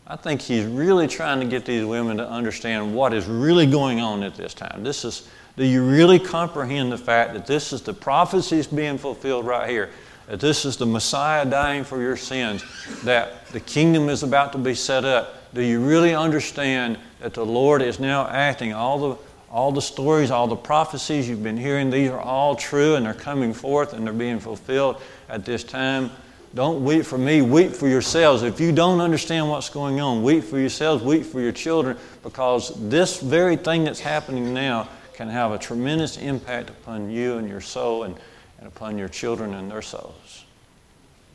I 0.08 0.16
think 0.16 0.42
he's 0.42 0.66
really 0.66 1.08
trying 1.08 1.40
to 1.40 1.46
get 1.46 1.66
these 1.66 1.86
women 1.86 2.18
to 2.18 2.28
understand 2.28 2.96
what 2.96 3.14
is 3.14 3.28
really 3.28 3.68
going 3.68 4.02
on 4.02 4.24
at 4.24 4.34
this 4.34 4.56
time. 4.56 4.82
This 4.82 5.06
is, 5.06 5.30
do 5.58 5.66
you 5.66 5.84
really 5.84 6.20
comprehend 6.20 6.92
the 6.92 6.98
fact 6.98 7.34
that 7.34 7.48
this 7.48 7.72
is 7.72 7.82
the 7.82 7.94
prophecies 7.94 8.68
being 8.68 8.98
fulfilled 8.98 9.46
right 9.46 9.70
here? 9.70 9.90
That 10.28 10.40
this 10.40 10.66
is 10.66 10.76
the 10.76 10.86
Messiah 10.86 11.46
dying 11.46 11.84
for 11.84 12.02
your 12.02 12.18
sins, 12.18 12.64
that 13.04 13.48
the 13.48 13.60
kingdom 13.60 14.10
is 14.10 14.24
about 14.24 14.52
to 14.54 14.58
be 14.58 14.76
set 14.76 15.06
up. 15.06 15.54
Do 15.54 15.62
you 15.62 15.80
really 15.80 16.14
understand 16.14 16.98
that 17.22 17.34
the 17.34 17.46
Lord 17.46 17.82
is 17.82 18.00
now 18.00 18.28
acting? 18.28 18.74
All 18.74 18.98
the, 18.98 19.22
all 19.50 19.72
the 19.72 19.82
stories, 19.82 20.32
all 20.32 20.48
the 20.48 20.56
prophecies 20.56 21.30
you've 21.30 21.44
been 21.44 21.58
hearing, 21.58 21.90
these 21.90 22.10
are 22.10 22.20
all 22.20 22.56
true 22.56 22.96
and 22.96 23.06
they're 23.06 23.14
coming 23.14 23.54
forth 23.54 23.94
and 23.94 24.06
they're 24.06 24.14
being 24.14 24.40
fulfilled 24.40 25.02
at 25.30 25.46
this 25.46 25.64
time. 25.64 26.12
Don't 26.54 26.84
weep 26.84 27.06
for 27.06 27.18
me, 27.18 27.42
weep 27.42 27.72
for 27.72 27.88
yourselves. 27.88 28.44
If 28.44 28.60
you 28.60 28.72
don't 28.72 29.00
understand 29.02 29.50
what's 29.50 29.70
going 29.70 30.02
on, 30.02 30.24
weep 30.24 30.44
for 30.44 30.58
yourselves, 30.58 31.04
weep 31.04 31.26
for 31.26 31.40
your 31.40 31.52
children, 31.52 31.98
because 32.24 32.74
this 32.90 33.20
very 33.20 33.58
thing 33.58 33.84
that's 33.84 34.00
happening 34.00 34.54
now 34.54 34.90
can 35.16 35.30
have 35.30 35.52
a 35.52 35.58
tremendous 35.58 36.18
impact 36.18 36.70
upon 36.70 37.10
you 37.10 37.38
and 37.38 37.48
your 37.48 37.62
soul 37.62 38.04
and, 38.04 38.16
and 38.60 38.68
upon 38.68 38.98
your 38.98 39.08
children 39.08 39.54
and 39.54 39.72
their 39.72 39.82
souls. 39.82 40.46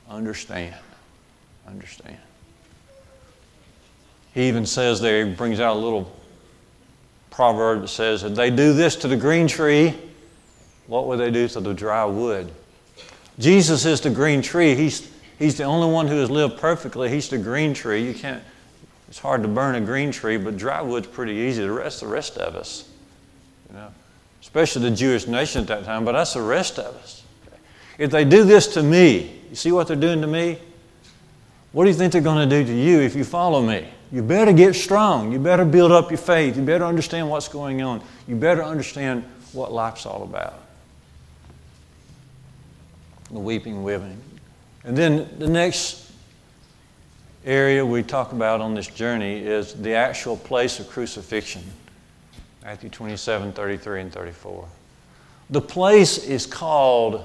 Understand. 0.09 0.75
Understand. 1.67 2.19
He 4.35 4.49
even 4.49 4.67
says 4.67 5.01
there, 5.01 5.27
he 5.27 5.33
brings 5.33 5.61
out 5.61 5.77
a 5.77 5.79
little 5.79 6.15
proverb 7.31 7.81
that 7.83 7.89
says, 7.89 8.23
if 8.23 8.35
they 8.35 8.51
do 8.51 8.73
this 8.75 8.97
to 8.97 9.09
the 9.09 9.17
green 9.17 9.49
tree, 9.49 9.97
what 10.87 11.07
would 11.07 11.19
they 11.19 11.31
do 11.31 11.49
to 11.49 11.61
the 11.61 11.73
dry 11.73 12.05
wood? 12.05 12.51
Jesus 13.39 13.87
is 13.87 14.01
the 14.01 14.11
green 14.11 14.43
tree. 14.43 14.75
He's, 14.75 15.11
he's 15.39 15.57
the 15.57 15.65
only 15.65 15.91
one 15.91 16.07
who 16.07 16.19
has 16.19 16.31
lived 16.31 16.59
perfectly. 16.59 17.09
He's 17.09 17.29
the 17.29 17.39
green 17.39 17.73
tree. 17.73 18.07
You 18.07 18.15
can't, 18.15 18.43
it's 19.09 19.19
hard 19.19 19.43
to 19.43 19.49
burn 19.49 19.77
a 19.77 19.81
green 19.81 20.13
tree, 20.13 20.37
but 20.37 20.57
dry 20.57 20.83
wood's 20.83 21.07
pretty 21.07 21.33
easy. 21.33 21.63
The 21.63 21.73
rest, 21.73 22.01
the 22.01 22.07
rest 22.07 22.37
of 22.37 22.55
us, 22.55 22.89
you 23.71 23.79
know, 23.79 23.89
especially 24.41 24.83
the 24.89 24.97
Jewish 24.97 25.27
nation 25.27 25.63
at 25.63 25.69
that 25.69 25.85
time, 25.85 26.05
but 26.05 26.13
that's 26.13 26.35
the 26.35 26.43
rest 26.43 26.79
of 26.79 26.95
us. 26.97 27.23
If 27.99 28.11
they 28.11 28.25
do 28.25 28.45
this 28.45 28.67
to 28.75 28.83
me, 28.83 29.41
you 29.51 29.57
see 29.57 29.73
what 29.73 29.87
they're 29.87 29.97
doing 29.97 30.21
to 30.23 30.27
me? 30.27 30.59
What 31.73 31.85
do 31.85 31.91
you 31.91 31.97
think 31.97 32.13
they're 32.13 32.23
going 32.23 32.49
to 32.49 32.59
do 32.59 32.65
to 32.65 32.75
you 32.75 33.01
if 33.01 33.15
you 33.15 33.25
follow 33.25 33.63
me? 33.63 33.87
You 34.11 34.23
better 34.23 34.53
get 34.53 34.75
strong. 34.75 35.31
You 35.31 35.39
better 35.39 35.65
build 35.65 35.93
up 35.93 36.11
your 36.11 36.19
faith. 36.19 36.57
You 36.57 36.65
better 36.65 36.85
understand 36.85 37.31
what's 37.31 37.47
going 37.47 37.81
on. 37.83 38.03
You 38.27 38.35
better 38.35 38.65
understand 38.65 39.25
what 39.53 39.73
life's 39.73 40.07
all 40.07 40.23
about 40.25 40.55
the 43.31 43.39
weeping 43.39 43.85
women. 43.85 44.21
And 44.83 44.97
then 44.97 45.29
the 45.39 45.47
next 45.47 46.11
area 47.45 47.85
we 47.87 48.03
talk 48.03 48.33
about 48.33 48.61
on 48.61 48.75
this 48.75 48.89
journey 48.89 49.39
is 49.39 49.75
the 49.75 49.95
actual 49.95 50.37
place 50.37 50.81
of 50.81 50.89
crucifixion 50.89 51.63
Matthew 52.63 52.91
27, 52.91 53.53
33, 53.53 54.01
and 54.03 54.13
34. 54.13 54.69
The 55.49 55.61
place 55.61 56.19
is 56.19 56.47
called 56.47 57.25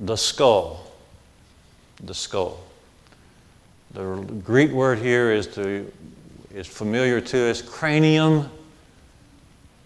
the 0.00 0.16
skull. 0.16 0.90
The 2.02 2.14
skull. 2.14 2.60
The 3.92 4.16
Greek 4.44 4.72
word 4.72 4.98
here 4.98 5.30
is, 5.30 5.46
to, 5.48 5.90
is 6.54 6.66
familiar 6.66 7.20
to 7.20 7.50
us 7.50 7.60
cranium. 7.60 8.50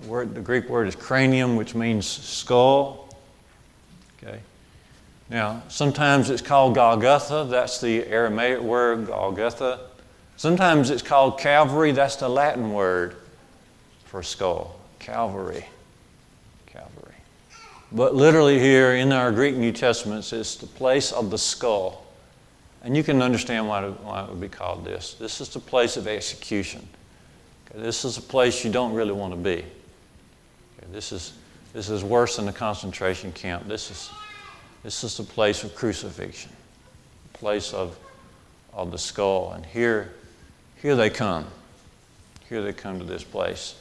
The, 0.02 0.09
word, 0.09 0.35
the 0.35 0.40
Greek 0.40 0.68
word 0.68 0.87
is 0.87 0.94
cranium, 0.94 1.56
which 1.56 1.74
means 1.74 2.06
skull. 2.06 3.09
Okay. 4.22 4.38
Now, 5.28 5.62
sometimes 5.68 6.30
it's 6.30 6.42
called 6.42 6.76
Golgotha, 6.76 7.46
that's 7.48 7.80
the 7.80 8.06
Aramaic 8.06 8.61
word, 8.61 9.09
Golgotha. 9.09 9.80
Sometimes 10.37 10.90
it's 10.90 11.02
called 11.02 11.38
Calvary, 11.38 11.92
that's 11.92 12.16
the 12.16 12.28
Latin 12.28 12.72
word 12.72 13.16
for 14.11 14.25
skull, 14.25 14.75
Calvary. 14.99 15.64
Calvary. 16.66 17.14
But 17.92 18.16
literally, 18.16 18.59
here 18.59 18.96
in 18.96 19.12
our 19.12 19.31
Greek 19.31 19.55
New 19.55 19.70
Testaments, 19.70 20.33
it's 20.33 20.57
the 20.57 20.66
place 20.66 21.12
of 21.12 21.31
the 21.31 21.38
skull. 21.38 22.05
And 22.83 22.96
you 22.96 23.05
can 23.05 23.23
understand 23.23 23.68
why 23.68 23.87
it, 23.87 23.90
why 24.03 24.25
it 24.25 24.29
would 24.29 24.40
be 24.40 24.49
called 24.49 24.85
this. 24.85 25.14
This 25.14 25.40
is 25.40 25.49
the 25.51 25.61
place 25.61 25.96
of 25.96 26.09
execution. 26.09 26.88
Okay, 27.70 27.81
this 27.81 28.05
is 28.05 28.18
a 28.18 28.23
place 28.23 28.64
you 28.64 28.73
don't 28.73 28.94
really 28.94 29.12
want 29.12 29.33
to 29.33 29.38
be. 29.38 29.59
Okay, 29.59 30.87
this, 30.90 31.12
is, 31.12 31.35
this 31.73 31.88
is 31.88 32.03
worse 32.03 32.35
than 32.35 32.49
a 32.49 32.53
concentration 32.53 33.31
camp. 33.31 33.68
This 33.68 33.92
is 33.92 34.11
this 34.83 35.05
is 35.05 35.16
the 35.16 35.23
place 35.23 35.62
of 35.62 35.75
crucifixion, 35.75 36.51
place 37.35 37.75
of, 37.75 37.99
of 38.73 38.90
the 38.90 38.99
skull. 38.99 39.53
And 39.53 39.64
here, 39.64 40.12
here 40.81 40.96
they 40.96 41.11
come. 41.11 41.46
Here 42.49 42.62
they 42.62 42.73
come 42.73 42.99
to 42.99 43.05
this 43.05 43.23
place. 43.23 43.77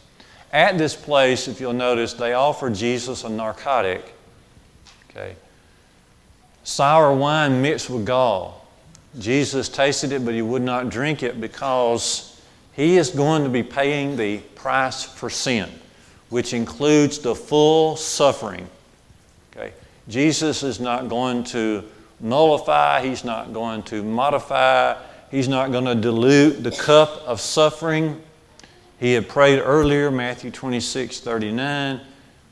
At 0.52 0.78
this 0.78 0.96
place, 0.96 1.48
if 1.48 1.60
you'll 1.60 1.74
notice, 1.74 2.14
they 2.14 2.34
offer 2.34 2.70
Jesus 2.70 3.24
a 3.24 3.30
narcotic. 3.30 4.14
Okay. 5.10 5.36
Sour 6.64 7.14
wine 7.16 7.62
mixed 7.62 7.90
with 7.90 8.06
gall. 8.06 8.68
Jesus 9.20 9.70
tasted 9.70 10.12
it, 10.12 10.26
but 10.26 10.34
he 10.34 10.42
would 10.42 10.62
not 10.62 10.90
drink 10.90 11.24
it 11.24 11.42
because 11.42 12.42
he 12.74 12.98
is 12.98 13.10
going 13.10 13.44
to 13.44 13.50
be 13.50 13.64
paying 13.64 14.16
the 14.16 14.38
price 14.56 15.04
for 15.04 15.30
sin, 15.30 15.70
which 16.30 16.54
includes 16.54 17.20
the 17.20 17.36
full 17.36 17.96
suffering 17.96 18.68
Okay. 19.60 19.74
Jesus 20.08 20.64
is 20.64 20.80
not 20.80 21.10
going 21.10 21.44
to 21.46 21.84
nullify, 22.20 23.06
He's 23.06 23.24
not 23.24 23.54
going 23.54 23.84
to 23.84 24.04
modify, 24.04 24.96
He's 25.32 25.48
not 25.48 25.72
going 25.72 25.86
to 25.86 25.96
dilute 25.96 26.64
the 26.64 26.72
cup 26.72 27.10
of 27.26 27.40
suffering. 27.40 28.22
He 29.00 29.14
had 29.14 29.30
prayed 29.30 29.60
earlier, 29.60 30.12
Matthew 30.12 30.52
26 30.52 31.20
39, 31.22 32.02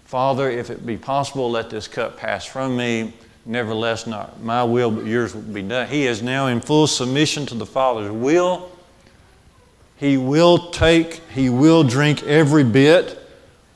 Father, 0.05 0.49
if 0.49 0.69
it 0.69 0.85
be 0.85 0.95
possible, 0.95 1.51
let 1.51 1.69
this 1.69 1.87
cup 1.87 2.17
pass 2.17 2.45
from 2.45 2.77
me. 2.77 3.13
Nevertheless, 3.45 4.07
not 4.07 4.41
my 4.41 4.63
will, 4.63 4.91
but 4.91 5.05
yours 5.05 5.35
will 5.35 5.41
be 5.41 5.61
done. 5.61 5.87
He 5.87 6.05
is 6.05 6.21
now 6.21 6.47
in 6.47 6.61
full 6.61 6.87
submission 6.87 7.45
to 7.47 7.55
the 7.55 7.65
Father's 7.65 8.11
will. 8.11 8.71
He 9.97 10.15
will 10.15 10.69
take, 10.71 11.21
he 11.29 11.49
will 11.49 11.83
drink 11.83 12.23
every 12.23 12.63
bit 12.63 13.19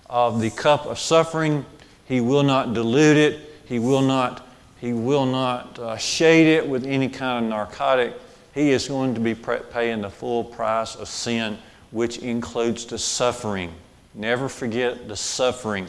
of 0.09 0.39
the 0.39 0.49
cup 0.49 0.85
of 0.85 0.99
suffering. 0.99 1.65
He 2.05 2.21
will 2.21 2.43
not 2.43 2.73
dilute 2.73 3.17
it. 3.17 3.39
He 3.65 3.79
will 3.79 4.01
not, 4.01 4.47
he 4.79 4.93
will 4.93 5.25
not 5.25 5.79
uh, 5.79 5.97
shade 5.97 6.47
it 6.47 6.67
with 6.67 6.85
any 6.85 7.09
kind 7.09 7.45
of 7.45 7.49
narcotic. 7.49 8.13
He 8.53 8.71
is 8.71 8.87
going 8.87 9.13
to 9.15 9.21
be 9.21 9.33
paying 9.33 10.01
the 10.01 10.09
full 10.09 10.43
price 10.43 10.95
of 10.95 11.07
sin, 11.07 11.57
which 11.91 12.17
includes 12.17 12.85
the 12.85 12.97
suffering. 12.97 13.71
Never 14.13 14.49
forget 14.49 15.07
the 15.07 15.15
suffering. 15.15 15.87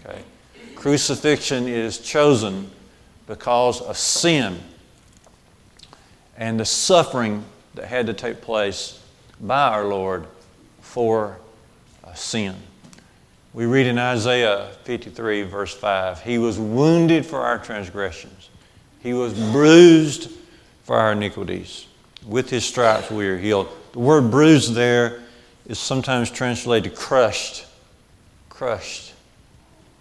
Okay? 0.00 0.22
Crucifixion 0.74 1.66
is 1.66 1.98
chosen 1.98 2.70
because 3.26 3.80
of 3.80 3.96
sin 3.96 4.60
and 6.36 6.58
the 6.58 6.64
suffering 6.64 7.44
that 7.74 7.86
had 7.86 8.06
to 8.06 8.14
take 8.14 8.40
place 8.40 9.00
by 9.40 9.68
our 9.68 9.84
Lord 9.84 10.26
for 10.80 11.38
uh, 12.04 12.12
sin. 12.14 12.54
We 13.52 13.66
read 13.66 13.86
in 13.86 13.98
Isaiah 13.98 14.70
53, 14.82 15.42
verse 15.42 15.72
5 15.72 16.22
He 16.22 16.38
was 16.38 16.58
wounded 16.58 17.24
for 17.24 17.40
our 17.40 17.58
transgressions, 17.58 18.48
He 19.00 19.12
was 19.12 19.32
bruised 19.52 20.30
for 20.84 20.96
our 20.96 21.12
iniquities. 21.12 21.86
With 22.26 22.50
His 22.50 22.64
stripes 22.64 23.10
we 23.10 23.26
are 23.26 23.38
healed. 23.38 23.68
The 23.94 24.00
word 24.00 24.28
bruised 24.28 24.74
there 24.74 25.20
is 25.68 25.78
sometimes 25.78 26.28
translated 26.28 26.96
crushed. 26.96 27.64
Crushed. 28.48 29.14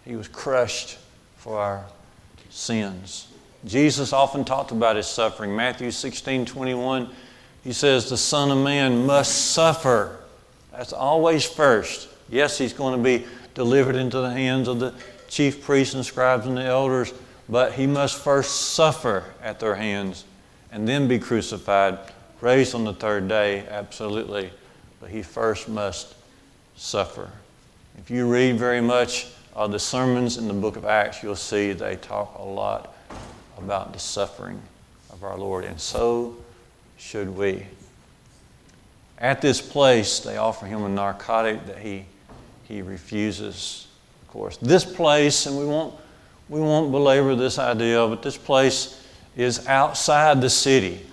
He 0.03 0.15
was 0.15 0.27
crushed 0.27 0.97
for 1.37 1.59
our 1.59 1.85
sins. 2.49 3.27
Jesus 3.65 4.11
often 4.11 4.45
talked 4.45 4.71
about 4.71 4.95
his 4.95 5.05
suffering. 5.05 5.55
Matthew 5.55 5.91
16 5.91 6.47
21, 6.47 7.07
he 7.63 7.71
says, 7.71 8.09
The 8.09 8.17
Son 8.17 8.49
of 8.49 8.57
Man 8.57 9.05
must 9.05 9.51
suffer. 9.51 10.17
That's 10.71 10.91
always 10.91 11.45
first. 11.45 12.09
Yes, 12.29 12.57
he's 12.57 12.73
going 12.73 12.97
to 12.97 13.03
be 13.03 13.27
delivered 13.53 13.95
into 13.95 14.21
the 14.21 14.31
hands 14.31 14.67
of 14.67 14.79
the 14.79 14.95
chief 15.27 15.63
priests 15.63 15.93
and 15.93 16.03
scribes 16.03 16.47
and 16.47 16.57
the 16.57 16.63
elders, 16.63 17.13
but 17.47 17.73
he 17.73 17.85
must 17.85 18.17
first 18.17 18.71
suffer 18.71 19.35
at 19.39 19.59
their 19.59 19.75
hands 19.75 20.25
and 20.71 20.87
then 20.87 21.07
be 21.07 21.19
crucified, 21.19 21.99
raised 22.43 22.75
on 22.75 22.83
the 22.83 22.93
third 22.93 23.29
day, 23.29 23.65
absolutely. 23.69 24.51
but 24.99 25.09
he 25.09 25.23
first 25.23 25.69
must 25.69 26.13
suffer. 26.75 27.29
If 27.97 28.11
you 28.11 28.29
read 28.29 28.57
very 28.59 28.81
much 28.81 29.27
of 29.55 29.71
the 29.71 29.79
sermons 29.79 30.37
in 30.37 30.49
the 30.49 30.53
book 30.53 30.75
of 30.75 30.83
Acts, 30.83 31.23
you'll 31.23 31.37
see 31.37 31.71
they 31.71 31.95
talk 31.95 32.37
a 32.37 32.43
lot 32.43 32.95
about 33.57 33.93
the 33.93 33.99
suffering 33.99 34.61
of 35.09 35.23
our 35.23 35.37
Lord, 35.37 35.63
and 35.63 35.79
so 35.79 36.35
should 36.97 37.33
we. 37.35 37.65
At 39.19 39.41
this 39.41 39.61
place, 39.61 40.19
they 40.19 40.35
offer 40.35 40.65
him 40.65 40.83
a 40.83 40.89
narcotic 40.89 41.65
that 41.67 41.77
he, 41.77 42.05
he 42.65 42.81
refuses, 42.81 43.87
of 44.21 44.27
course. 44.27 44.57
This 44.57 44.83
place, 44.83 45.45
and 45.45 45.57
we 45.57 45.65
won't, 45.65 45.95
we 46.49 46.59
won't 46.59 46.91
belabor 46.91 47.35
this 47.35 47.57
idea, 47.57 48.05
but 48.05 48.21
this 48.21 48.37
place 48.37 49.01
is 49.37 49.65
outside 49.67 50.41
the 50.41 50.49
city. 50.49 51.05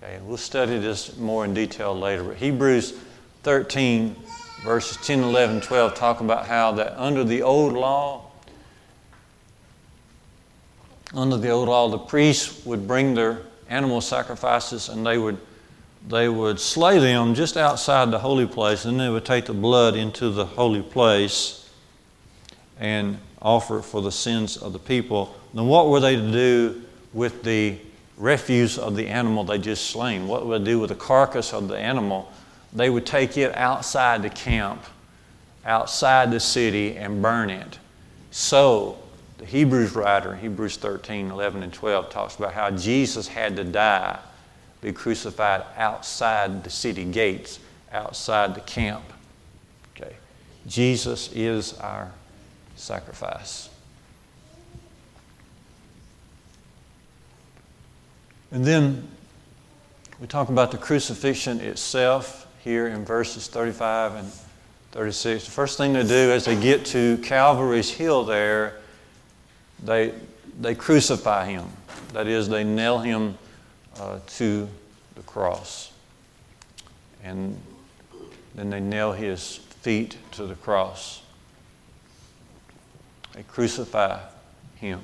Okay, 0.00 0.20
we'll 0.22 0.36
study 0.36 0.78
this 0.78 1.16
more 1.16 1.44
in 1.44 1.52
detail 1.54 1.98
later. 1.98 2.22
But 2.22 2.36
Hebrews 2.36 2.94
13, 3.42 4.14
verses 4.62 4.96
10, 5.04 5.24
11, 5.24 5.60
12 5.62 5.96
talk 5.96 6.20
about 6.20 6.46
how 6.46 6.70
that 6.72 6.96
under 6.96 7.24
the 7.24 7.42
old 7.42 7.72
law, 7.72 8.30
under 11.12 11.36
the 11.36 11.48
old 11.48 11.68
law, 11.68 11.88
the 11.88 11.98
priests 11.98 12.64
would 12.64 12.86
bring 12.86 13.14
their 13.14 13.42
animal 13.68 14.00
sacrifices 14.00 14.88
and 14.88 15.04
they 15.04 15.18
would, 15.18 15.38
they 16.06 16.28
would 16.28 16.60
slay 16.60 17.00
them 17.00 17.34
just 17.34 17.56
outside 17.56 18.12
the 18.12 18.20
holy 18.20 18.46
place, 18.46 18.84
and 18.84 19.00
they 19.00 19.08
would 19.08 19.24
take 19.24 19.46
the 19.46 19.52
blood 19.52 19.96
into 19.96 20.30
the 20.30 20.46
holy 20.46 20.82
place 20.82 21.68
and 22.78 23.18
offer 23.42 23.80
it 23.80 23.82
for 23.82 24.00
the 24.00 24.12
sins 24.12 24.56
of 24.56 24.72
the 24.72 24.78
people. 24.78 25.34
Then, 25.54 25.66
what 25.66 25.88
were 25.88 25.98
they 25.98 26.14
to 26.14 26.30
do 26.30 26.82
with 27.12 27.42
the 27.42 27.78
refuse 28.18 28.78
of 28.78 28.96
the 28.96 29.06
animal 29.06 29.44
they 29.44 29.58
just 29.58 29.90
slain? 29.90 30.26
What 30.26 30.46
would 30.46 30.62
they 30.62 30.72
do 30.72 30.80
with 30.80 30.90
the 30.90 30.96
carcass 30.96 31.52
of 31.52 31.68
the 31.68 31.78
animal? 31.78 32.30
They 32.72 32.90
would 32.90 33.06
take 33.06 33.36
it 33.36 33.54
outside 33.56 34.22
the 34.22 34.30
camp, 34.30 34.82
outside 35.64 36.30
the 36.30 36.40
city, 36.40 36.96
and 36.96 37.22
burn 37.22 37.48
it. 37.50 37.78
So, 38.30 38.98
the 39.38 39.46
Hebrews 39.46 39.94
writer, 39.94 40.34
Hebrews 40.34 40.76
13, 40.76 41.30
11, 41.30 41.62
and 41.62 41.72
12, 41.72 42.10
talks 42.10 42.36
about 42.36 42.52
how 42.52 42.70
Jesus 42.72 43.28
had 43.28 43.56
to 43.56 43.64
die, 43.64 44.18
be 44.80 44.92
crucified 44.92 45.62
outside 45.76 46.64
the 46.64 46.70
city 46.70 47.04
gates, 47.04 47.60
outside 47.92 48.54
the 48.54 48.60
camp. 48.60 49.04
Okay. 49.96 50.14
Jesus 50.66 51.30
is 51.32 51.74
our 51.74 52.10
sacrifice. 52.76 53.70
And 58.50 58.64
then 58.64 59.06
we 60.20 60.26
talk 60.26 60.48
about 60.48 60.70
the 60.70 60.78
crucifixion 60.78 61.60
itself 61.60 62.46
here 62.60 62.88
in 62.88 63.04
verses 63.04 63.46
35 63.46 64.14
and 64.14 64.32
36. 64.92 65.44
The 65.44 65.50
first 65.50 65.76
thing 65.78 65.92
they 65.92 66.02
do 66.02 66.32
as 66.32 66.44
they 66.44 66.60
get 66.60 66.84
to 66.86 67.18
Calvary's 67.18 67.90
Hill 67.90 68.24
there 68.24 68.78
they, 69.82 70.12
they 70.60 70.74
crucify 70.74 71.46
him. 71.46 71.66
That 72.12 72.26
is, 72.26 72.48
they 72.48 72.64
nail 72.64 72.98
him 72.98 73.38
uh, 73.98 74.18
to 74.26 74.68
the 75.14 75.22
cross. 75.22 75.92
And 77.22 77.56
then 78.54 78.70
they 78.70 78.80
nail 78.80 79.12
his 79.12 79.56
feet 79.56 80.16
to 80.32 80.46
the 80.46 80.54
cross. 80.56 81.22
They 83.34 83.42
crucify 83.44 84.20
him. 84.76 85.00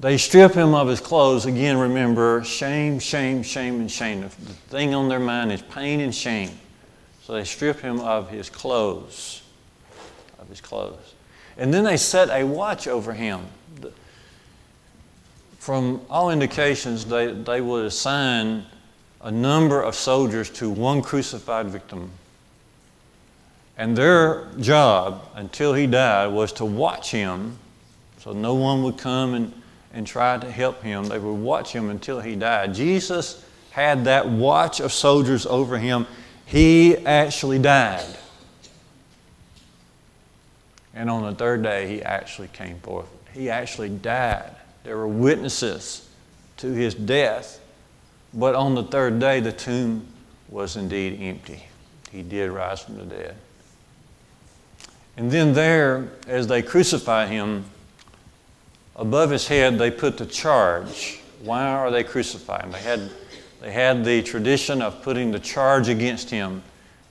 They 0.00 0.16
strip 0.16 0.54
him 0.54 0.74
of 0.74 0.86
his 0.86 1.00
clothes. 1.00 1.46
Again, 1.46 1.76
remember 1.76 2.44
shame, 2.44 3.00
shame, 3.00 3.42
shame, 3.42 3.80
and 3.80 3.90
shame. 3.90 4.22
The 4.22 4.28
thing 4.28 4.94
on 4.94 5.08
their 5.08 5.18
mind 5.18 5.50
is 5.50 5.62
pain 5.62 6.00
and 6.00 6.14
shame. 6.14 6.50
So 7.24 7.32
they 7.32 7.44
strip 7.44 7.80
him 7.80 8.00
of 8.00 8.30
his 8.30 8.48
clothes. 8.48 9.42
Of 10.38 10.48
his 10.48 10.60
clothes. 10.60 11.14
And 11.56 11.74
then 11.74 11.82
they 11.82 11.96
set 11.96 12.30
a 12.30 12.44
watch 12.44 12.86
over 12.86 13.12
him. 13.12 13.46
From 15.58 16.00
all 16.08 16.30
indications, 16.30 17.04
they, 17.04 17.32
they 17.32 17.60
would 17.60 17.84
assign 17.84 18.64
a 19.20 19.30
number 19.30 19.82
of 19.82 19.96
soldiers 19.96 20.48
to 20.50 20.70
one 20.70 21.02
crucified 21.02 21.66
victim. 21.66 22.10
And 23.76 23.96
their 23.96 24.48
job 24.60 25.28
until 25.34 25.74
he 25.74 25.86
died 25.88 26.28
was 26.28 26.52
to 26.54 26.64
watch 26.64 27.10
him 27.10 27.58
so 28.18 28.32
no 28.32 28.54
one 28.54 28.82
would 28.82 28.98
come 28.98 29.34
and, 29.34 29.57
and 29.98 30.06
tried 30.06 30.42
to 30.42 30.48
help 30.48 30.80
him. 30.80 31.06
They 31.06 31.18
would 31.18 31.32
watch 31.32 31.72
him 31.72 31.90
until 31.90 32.20
he 32.20 32.36
died. 32.36 32.72
Jesus 32.72 33.44
had 33.70 34.04
that 34.04 34.28
watch 34.28 34.78
of 34.78 34.92
soldiers 34.92 35.44
over 35.44 35.76
him. 35.76 36.06
He 36.46 36.96
actually 36.98 37.58
died. 37.58 38.06
And 40.94 41.10
on 41.10 41.24
the 41.24 41.34
third 41.34 41.64
day, 41.64 41.88
he 41.88 42.00
actually 42.00 42.46
came 42.46 42.78
forth. 42.78 43.08
He 43.34 43.50
actually 43.50 43.88
died. 43.88 44.54
There 44.84 44.96
were 44.96 45.08
witnesses 45.08 46.08
to 46.58 46.68
his 46.68 46.94
death. 46.94 47.60
But 48.32 48.54
on 48.54 48.76
the 48.76 48.84
third 48.84 49.18
day, 49.18 49.40
the 49.40 49.50
tomb 49.50 50.06
was 50.48 50.76
indeed 50.76 51.20
empty. 51.20 51.64
He 52.12 52.22
did 52.22 52.52
rise 52.52 52.82
from 52.82 52.98
the 52.98 53.04
dead. 53.04 53.34
And 55.16 55.28
then, 55.28 55.54
there, 55.54 56.08
as 56.28 56.46
they 56.46 56.62
crucify 56.62 57.26
him, 57.26 57.64
above 58.98 59.30
his 59.30 59.48
head, 59.48 59.78
they 59.78 59.90
put 59.90 60.18
the 60.18 60.26
charge. 60.26 61.20
Why 61.42 61.66
are 61.66 61.90
they 61.90 62.04
crucifying? 62.04 62.70
They 62.70 62.80
had, 62.80 63.10
they 63.60 63.72
had 63.72 64.04
the 64.04 64.22
tradition 64.22 64.82
of 64.82 65.02
putting 65.02 65.30
the 65.30 65.38
charge 65.38 65.88
against 65.88 66.28
him. 66.28 66.62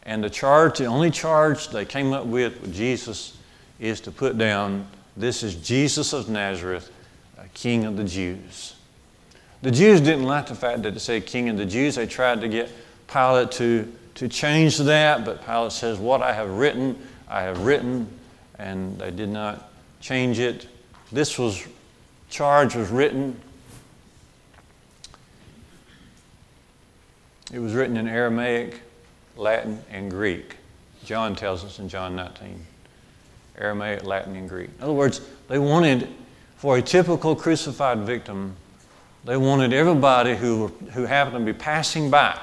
And 0.04 0.23
the 0.23 0.30
charge, 0.30 0.78
the 0.78 0.86
only 0.86 1.12
charge 1.12 1.69
they 1.69 1.86
came 1.86 2.13
up 2.13 2.26
with 2.26 2.62
with 2.62 2.73
Jesus 2.73 3.38
is 3.80 4.00
to 4.02 4.12
put 4.12 4.38
down 4.38 4.88
this 5.17 5.41
is 5.41 5.56
Jesus 5.56 6.13
of 6.13 6.30
Nazareth, 6.30 6.91
King 7.58 7.86
of 7.86 7.97
the 7.97 8.04
Jews. 8.04 8.76
The 9.63 9.71
Jews 9.71 10.00
didn't 10.00 10.26
like 10.26 10.45
the 10.45 10.54
fact 10.54 10.84
that 10.84 10.95
it 10.95 11.00
said 11.00 11.26
King 11.26 11.50
of 11.50 11.58
the 11.58 11.65
Jews. 11.65 11.95
They 11.95 12.06
tried 12.06 12.41
to 12.41 12.47
get 12.47 12.69
Pilate 13.12 13.52
to, 13.54 13.91
to 14.15 14.28
change 14.28 14.78
that, 14.78 15.26
but 15.26 15.43
Pilate 15.43 15.71
says, 15.71 15.97
What 15.97 16.21
I 16.21 16.34
have 16.34 16.52
written, 16.52 16.95
I 17.28 17.41
have 17.41 17.65
written, 17.65 18.08
and 18.60 19.00
they 19.00 19.10
did 19.10 19.30
not 19.30 19.71
change 20.02 20.38
it. 20.38 20.67
This 21.12 21.39
was 21.39 21.67
charge 22.30 22.76
was 22.76 22.90
written. 22.90 23.40
It 27.52 27.60
was 27.60 27.74
written 27.74 27.98
in 27.98 28.08
Aramaic, 28.08 28.82
Latin, 29.36 29.82
and 29.90 30.12
Greek. 30.12 30.58
John 31.06 31.36
tells 31.36 31.63
us 31.63 31.80
in 31.80 31.88
John 31.88 32.16
19. 32.16 32.66
Aramaic, 33.58 34.04
Latin, 34.04 34.36
and 34.36 34.50
Greek. 34.50 34.70
In 34.78 34.84
other 34.84 34.94
words, 34.94 35.22
they 35.48 35.58
wanted, 35.58 36.08
for 36.58 36.78
a 36.78 36.82
typical 36.82 37.36
crucified 37.36 38.00
victim, 38.00 38.56
they 39.24 39.38
wanted 39.38 39.74
everybody 39.74 40.36
who, 40.36 40.68
who 40.94 41.06
happened 41.06 41.46
to 41.46 41.54
be 41.54 41.58
passing 41.58 42.10
by, 42.10 42.40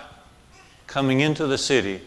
coming 0.87 1.20
into 1.20 1.47
the 1.47 1.59
city, 1.59 2.01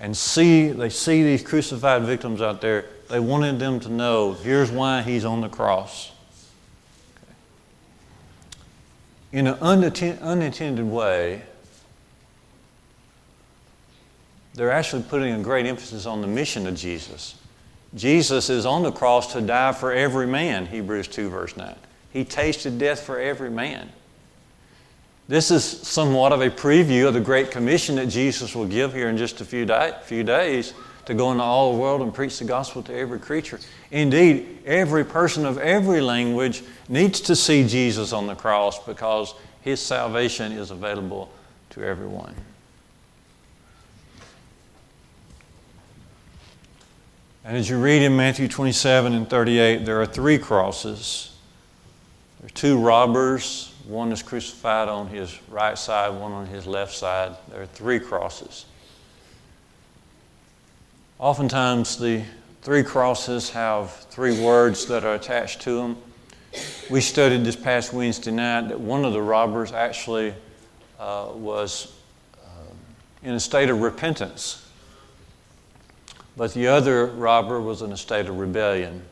and 0.00 0.16
see, 0.16 0.68
they 0.68 0.90
see 0.90 1.22
these 1.22 1.42
crucified 1.42 2.02
victims 2.02 2.40
out 2.40 2.60
there, 2.60 2.86
they 3.08 3.20
wanted 3.20 3.58
them 3.58 3.80
to 3.80 3.88
know 3.88 4.32
here's 4.32 4.70
why 4.70 5.02
he's 5.02 5.24
on 5.24 5.40
the 5.40 5.48
cross. 5.48 6.12
In 9.32 9.46
an 9.46 9.54
unintended 9.54 10.86
way, 10.86 11.42
they're 14.54 14.72
actually 14.72 15.02
putting 15.02 15.34
a 15.34 15.42
great 15.42 15.66
emphasis 15.66 16.06
on 16.06 16.20
the 16.20 16.26
mission 16.26 16.66
of 16.66 16.74
Jesus. 16.74 17.34
Jesus 17.94 18.50
is 18.50 18.66
on 18.66 18.82
the 18.82 18.92
cross 18.92 19.32
to 19.32 19.40
die 19.40 19.72
for 19.72 19.92
every 19.92 20.26
man, 20.26 20.66
Hebrews 20.66 21.08
2, 21.08 21.30
verse 21.30 21.56
9. 21.56 21.74
He 22.12 22.24
tasted 22.24 22.78
death 22.78 23.00
for 23.00 23.18
every 23.18 23.50
man. 23.50 23.90
This 25.28 25.50
is 25.50 25.62
somewhat 25.62 26.32
of 26.32 26.40
a 26.40 26.48
preview 26.48 27.06
of 27.06 27.14
the 27.14 27.20
Great 27.20 27.50
Commission 27.50 27.96
that 27.96 28.06
Jesus 28.06 28.54
will 28.54 28.66
give 28.66 28.94
here 28.94 29.08
in 29.08 29.18
just 29.18 29.42
a 29.42 29.44
few, 29.44 29.66
di- 29.66 29.94
few 30.02 30.24
days 30.24 30.72
to 31.08 31.14
go 31.14 31.32
into 31.32 31.42
all 31.42 31.72
the 31.72 31.78
world 31.78 32.02
and 32.02 32.12
preach 32.12 32.38
the 32.38 32.44
gospel 32.44 32.82
to 32.82 32.94
every 32.94 33.18
creature. 33.18 33.58
Indeed, 33.90 34.58
every 34.66 35.06
person 35.06 35.46
of 35.46 35.56
every 35.56 36.02
language 36.02 36.62
needs 36.90 37.22
to 37.22 37.34
see 37.34 37.66
Jesus 37.66 38.12
on 38.12 38.26
the 38.26 38.34
cross 38.34 38.84
because 38.84 39.34
his 39.62 39.80
salvation 39.80 40.52
is 40.52 40.70
available 40.70 41.32
to 41.70 41.82
everyone. 41.82 42.34
And 47.42 47.56
as 47.56 47.70
you 47.70 47.78
read 47.80 48.02
in 48.02 48.14
Matthew 48.14 48.46
27 48.46 49.14
and 49.14 49.30
38, 49.30 49.86
there 49.86 50.02
are 50.02 50.06
three 50.06 50.36
crosses. 50.36 51.34
There 52.40 52.48
are 52.48 52.50
two 52.50 52.78
robbers. 52.78 53.72
One 53.86 54.12
is 54.12 54.22
crucified 54.22 54.90
on 54.90 55.06
his 55.06 55.38
right 55.48 55.78
side, 55.78 56.10
one 56.10 56.32
on 56.32 56.44
his 56.44 56.66
left 56.66 56.92
side. 56.92 57.34
There 57.48 57.62
are 57.62 57.66
three 57.66 57.98
crosses. 57.98 58.66
Oftentimes, 61.18 61.98
the 61.98 62.22
three 62.62 62.84
crosses 62.84 63.50
have 63.50 63.90
three 63.90 64.40
words 64.40 64.86
that 64.86 65.02
are 65.02 65.14
attached 65.14 65.60
to 65.62 65.74
them. 65.74 65.96
We 66.88 67.00
studied 67.00 67.44
this 67.44 67.56
past 67.56 67.92
Wednesday 67.92 68.30
night 68.30 68.68
that 68.68 68.78
one 68.78 69.04
of 69.04 69.12
the 69.12 69.20
robbers 69.20 69.72
actually 69.72 70.32
uh, 71.00 71.30
was 71.32 71.92
uh, 72.36 72.72
in 73.24 73.34
a 73.34 73.40
state 73.40 73.68
of 73.68 73.80
repentance. 73.80 74.64
But 76.36 76.54
the 76.54 76.68
other 76.68 77.06
robber 77.06 77.60
was 77.60 77.82
in 77.82 77.90
a 77.90 77.96
state 77.96 78.26
of 78.26 78.38
rebellion. 78.38 79.02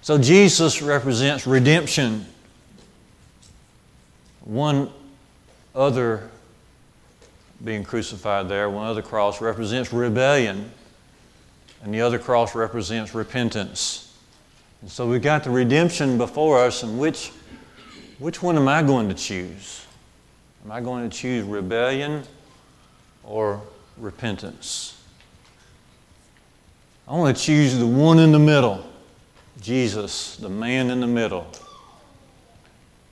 So 0.00 0.16
Jesus 0.16 0.80
represents 0.80 1.46
redemption. 1.46 2.24
One 4.40 4.90
other 5.74 6.30
being 7.62 7.84
crucified 7.84 8.48
there, 8.48 8.70
one 8.70 8.86
other 8.86 9.02
cross 9.02 9.42
represents 9.42 9.92
rebellion, 9.92 10.70
and 11.82 11.92
the 11.92 12.00
other 12.00 12.18
cross 12.18 12.54
represents 12.54 13.14
repentance. 13.14 14.16
And 14.82 14.90
so 14.90 15.08
we've 15.08 15.22
got 15.22 15.44
the 15.44 15.50
redemption 15.50 16.18
before 16.18 16.58
us, 16.58 16.82
and 16.82 16.98
which, 16.98 17.32
which 18.18 18.42
one 18.42 18.56
am 18.56 18.68
I 18.68 18.82
going 18.82 19.08
to 19.08 19.14
choose? 19.14 19.86
Am 20.64 20.72
I 20.72 20.80
going 20.80 21.08
to 21.08 21.16
choose 21.16 21.44
rebellion 21.44 22.22
or 23.24 23.60
repentance? 23.96 25.00
I 27.08 27.14
want 27.14 27.36
to 27.36 27.42
choose 27.42 27.78
the 27.78 27.86
one 27.86 28.18
in 28.18 28.32
the 28.32 28.38
middle 28.38 28.84
Jesus, 29.60 30.36
the 30.36 30.48
man 30.48 30.90
in 30.90 31.00
the 31.00 31.06
middle. 31.06 31.46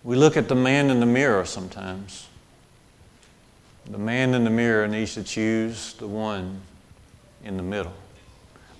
We 0.02 0.16
look 0.16 0.36
at 0.36 0.48
the 0.48 0.54
man 0.54 0.90
in 0.90 1.00
the 1.00 1.06
mirror 1.06 1.44
sometimes. 1.44 2.28
The 3.90 3.98
man 3.98 4.34
in 4.34 4.44
the 4.44 4.50
mirror 4.50 4.86
needs 4.86 5.14
to 5.14 5.24
choose 5.24 5.94
the 5.94 6.06
one 6.06 6.60
in 7.44 7.56
the 7.56 7.62
middle. 7.62 7.94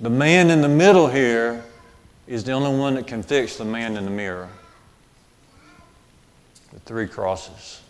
The 0.00 0.10
man 0.10 0.50
in 0.50 0.60
the 0.60 0.68
middle 0.68 1.06
here 1.06 1.64
is 2.26 2.44
the 2.44 2.52
only 2.52 2.76
one 2.76 2.94
that 2.94 3.06
can 3.06 3.22
fix 3.22 3.56
the 3.56 3.64
man 3.64 3.96
in 3.96 4.04
the 4.04 4.10
mirror. 4.10 4.48
The 6.72 6.80
three 6.80 7.06
crosses. 7.06 7.80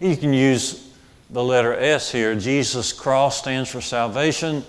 You 0.00 0.16
can 0.16 0.32
use 0.32 0.90
the 1.30 1.42
letter 1.42 1.74
S 1.74 2.10
here. 2.10 2.34
Jesus' 2.34 2.92
cross 2.92 3.38
stands 3.38 3.70
for 3.70 3.80
salvation. 3.80 4.64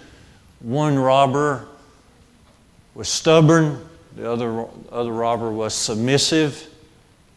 One 0.60 1.00
robber 1.00 1.68
was 2.94 3.08
stubborn, 3.08 3.88
the 4.16 4.30
other, 4.30 4.66
other 4.92 5.14
robber 5.14 5.52
was 5.52 5.74
submissive. 5.74 6.68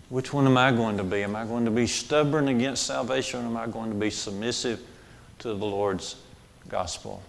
Which 0.08 0.32
one 0.32 0.46
am 0.46 0.56
I 0.56 0.72
going 0.72 0.96
to 0.96 1.04
be? 1.04 1.22
Am 1.22 1.36
I 1.36 1.44
going 1.44 1.64
to 1.64 1.70
be 1.70 1.86
stubborn 1.86 2.48
against 2.48 2.86
salvation 2.86 3.44
or 3.44 3.46
am 3.46 3.56
I 3.56 3.66
going 3.68 3.90
to 3.90 3.96
be 3.96 4.10
submissive 4.10 4.80
to 5.38 5.48
the 5.48 5.64
Lord's 5.64 6.16
gospel? 6.68 7.22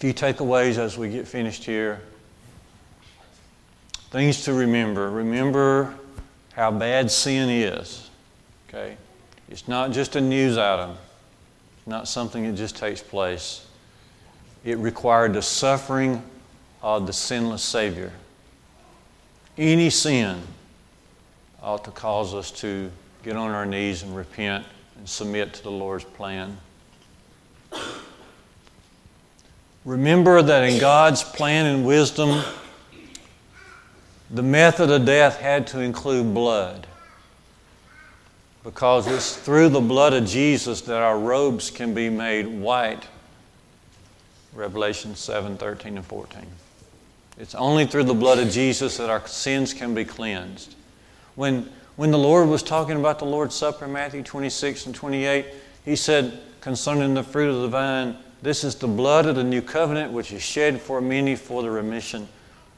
Few 0.00 0.14
takeaways 0.14 0.78
as 0.78 0.96
we 0.96 1.10
get 1.10 1.28
finished 1.28 1.62
here. 1.62 2.00
Things 4.10 4.44
to 4.44 4.54
remember. 4.54 5.10
Remember 5.10 5.94
how 6.54 6.70
bad 6.70 7.10
sin 7.10 7.50
is. 7.50 8.08
Okay? 8.66 8.96
It's 9.50 9.68
not 9.68 9.92
just 9.92 10.16
a 10.16 10.20
news 10.22 10.56
item, 10.56 10.96
it's 11.76 11.86
not 11.86 12.08
something 12.08 12.44
that 12.44 12.56
just 12.56 12.76
takes 12.76 13.02
place. 13.02 13.66
It 14.64 14.78
required 14.78 15.34
the 15.34 15.42
suffering 15.42 16.22
of 16.80 17.06
the 17.06 17.12
sinless 17.12 17.62
Savior. 17.62 18.10
Any 19.58 19.90
sin 19.90 20.40
ought 21.62 21.84
to 21.84 21.90
cause 21.90 22.32
us 22.32 22.50
to 22.52 22.90
get 23.22 23.36
on 23.36 23.50
our 23.50 23.66
knees 23.66 24.02
and 24.02 24.16
repent 24.16 24.64
and 24.96 25.06
submit 25.06 25.52
to 25.54 25.62
the 25.62 25.70
Lord's 25.70 26.04
plan. 26.04 26.56
Remember 29.84 30.42
that 30.42 30.64
in 30.64 30.78
God's 30.78 31.22
plan 31.22 31.64
and 31.66 31.86
wisdom, 31.86 32.42
the 34.30 34.42
method 34.42 34.90
of 34.90 35.06
death 35.06 35.40
had 35.40 35.66
to 35.68 35.80
include 35.80 36.34
blood. 36.34 36.86
Because 38.62 39.06
it's 39.06 39.34
through 39.36 39.70
the 39.70 39.80
blood 39.80 40.12
of 40.12 40.26
Jesus 40.26 40.82
that 40.82 41.00
our 41.02 41.18
robes 41.18 41.70
can 41.70 41.94
be 41.94 42.10
made 42.10 42.46
white. 42.46 43.06
Revelation 44.52 45.14
7 45.14 45.56
13 45.56 45.96
and 45.96 46.04
14. 46.04 46.46
It's 47.38 47.54
only 47.54 47.86
through 47.86 48.04
the 48.04 48.14
blood 48.14 48.38
of 48.38 48.50
Jesus 48.50 48.98
that 48.98 49.08
our 49.08 49.26
sins 49.26 49.72
can 49.72 49.94
be 49.94 50.04
cleansed. 50.04 50.74
When, 51.36 51.70
when 51.96 52.10
the 52.10 52.18
Lord 52.18 52.48
was 52.50 52.62
talking 52.62 52.98
about 52.98 53.18
the 53.18 53.24
Lord's 53.24 53.54
Supper, 53.54 53.86
in 53.86 53.92
Matthew 53.92 54.22
26 54.22 54.86
and 54.86 54.94
28, 54.94 55.46
He 55.86 55.96
said 55.96 56.38
concerning 56.60 57.14
the 57.14 57.22
fruit 57.22 57.48
of 57.48 57.62
the 57.62 57.68
vine, 57.68 58.16
This 58.42 58.64
is 58.64 58.74
the 58.74 58.88
blood 58.88 59.26
of 59.26 59.36
the 59.36 59.44
new 59.44 59.62
covenant 59.62 60.12
which 60.12 60.32
is 60.32 60.42
shed 60.42 60.80
for 60.80 61.00
many 61.00 61.36
for 61.36 61.62
the 61.62 61.70
remission 61.70 62.28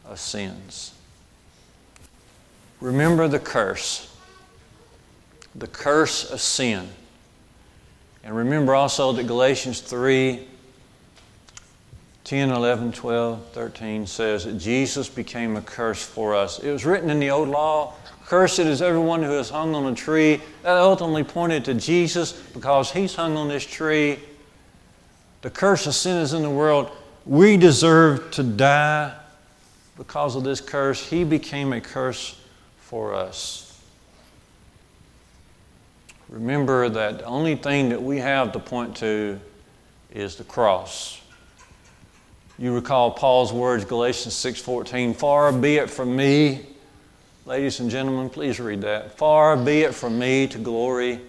of 0.04 0.18
sins. 0.18 0.94
Remember 2.80 3.28
the 3.28 3.38
curse, 3.38 4.14
the 5.54 5.68
curse 5.68 6.30
of 6.30 6.40
sin. 6.40 6.88
And 8.24 8.36
remember 8.36 8.74
also 8.74 9.12
that 9.12 9.26
Galatians 9.26 9.80
3 9.80 10.48
10, 12.24 12.50
11, 12.50 12.92
12, 12.92 13.48
13 13.48 14.06
says 14.06 14.44
that 14.44 14.56
Jesus 14.56 15.08
became 15.08 15.56
a 15.56 15.60
curse 15.60 16.02
for 16.02 16.36
us. 16.36 16.60
It 16.60 16.70
was 16.70 16.86
written 16.86 17.10
in 17.10 17.18
the 17.18 17.30
old 17.30 17.48
law 17.48 17.94
Cursed 18.32 18.60
is 18.60 18.80
everyone 18.80 19.22
who 19.22 19.38
is 19.38 19.50
hung 19.50 19.74
on 19.74 19.92
a 19.92 19.94
tree. 19.94 20.40
That 20.62 20.78
ultimately 20.78 21.24
pointed 21.24 21.66
to 21.66 21.74
Jesus 21.74 22.32
because 22.32 22.90
he's 22.90 23.14
hung 23.14 23.36
on 23.36 23.48
this 23.48 23.66
tree. 23.66 24.18
The 25.42 25.50
curse 25.50 25.86
of 25.86 25.94
sin 25.94 26.16
is 26.18 26.32
in 26.32 26.42
the 26.42 26.50
world. 26.50 26.90
We 27.26 27.56
deserve 27.56 28.30
to 28.32 28.42
die 28.42 29.14
because 29.96 30.36
of 30.36 30.44
this 30.44 30.60
curse. 30.60 31.04
He 31.04 31.24
became 31.24 31.72
a 31.72 31.80
curse 31.80 32.36
for 32.78 33.14
us. 33.14 33.68
Remember 36.28 36.88
that 36.88 37.18
the 37.18 37.24
only 37.24 37.56
thing 37.56 37.90
that 37.90 38.02
we 38.02 38.18
have 38.18 38.52
to 38.52 38.58
point 38.58 38.96
to 38.98 39.38
is 40.12 40.36
the 40.36 40.44
cross. 40.44 41.20
You 42.58 42.74
recall 42.74 43.10
Paul's 43.10 43.52
words, 43.52 43.84
Galatians 43.84 44.34
6:14, 44.34 45.12
"Far 45.12 45.52
be 45.52 45.76
it 45.76 45.90
from 45.90 46.14
me, 46.14 46.66
ladies 47.44 47.80
and 47.80 47.90
gentlemen, 47.90 48.30
please 48.30 48.60
read 48.60 48.82
that. 48.82 49.18
Far 49.18 49.56
be 49.56 49.82
it 49.82 49.94
from 49.94 50.18
me 50.18 50.46
to 50.46 50.58
glory 50.58 51.20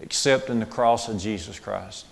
except 0.00 0.50
in 0.50 0.60
the 0.60 0.66
cross 0.66 1.08
of 1.08 1.18
Jesus 1.18 1.58
Christ." 1.58 2.04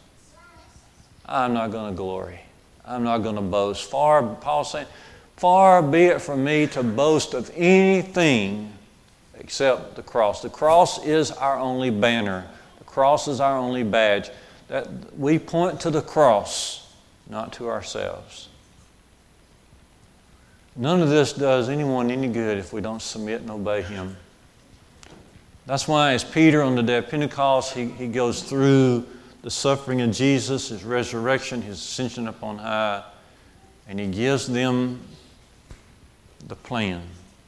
I'm 1.31 1.55
not 1.55 1.71
going 1.71 1.93
to 1.93 1.97
glory. 1.97 2.41
I'm 2.85 3.05
not 3.05 3.19
going 3.19 3.37
to 3.37 3.41
boast. 3.41 3.89
Far, 3.89 4.23
Paul 4.23 4.65
saying, 4.65 4.89
far 5.37 5.81
be 5.81 6.05
it 6.05 6.21
from 6.21 6.43
me 6.43 6.67
to 6.69 6.83
boast 6.83 7.35
of 7.35 7.51
anything 7.55 8.73
except 9.39 9.95
the 9.95 10.03
cross. 10.03 10.43
The 10.43 10.51
cross 10.51 11.05
is 11.05 11.31
our 11.31 11.59
only 11.59 11.91
banner. 11.91 12.47
The 12.79 12.85
cross 12.85 13.29
is 13.29 13.41
our 13.41 13.57
only 13.57 13.85
badge. 13.85 14.31
That 14.69 15.17
we 15.17 15.39
point 15.39 15.81
to 15.81 15.91
the 15.91 16.03
cross 16.03 16.93
not 17.29 17.53
to 17.55 17.69
ourselves. 17.69 18.49
None 20.77 21.03
of 21.03 21.09
this 21.09 21.33
does 21.33 21.69
anyone 21.69 22.11
any 22.11 22.29
good 22.29 22.59
if 22.59 22.73
we 22.73 22.81
don't 22.81 23.03
submit 23.03 23.41
and 23.41 23.51
obey 23.51 23.83
Him. 23.83 24.17
That's 25.67 25.87
why, 25.87 26.15
as 26.15 26.25
Peter 26.25 26.63
on 26.63 26.75
the 26.75 26.83
day 26.83 26.99
of 26.99 27.09
Pentecost, 27.09 27.75
he, 27.75 27.87
he 27.87 28.09
goes 28.09 28.43
through 28.43 29.07
the 29.43 29.51
suffering 29.51 30.01
of 30.01 30.13
Jesus, 30.13 30.69
His 30.69 30.85
resurrection, 30.85 31.63
His 31.63 31.79
ascension 31.79 32.29
upon 32.29 32.59
high, 32.59 33.05
and 33.89 33.99
he 33.99 34.07
gives 34.07 34.47
them 34.47 35.01
the 36.47 36.55
plan 36.55 37.03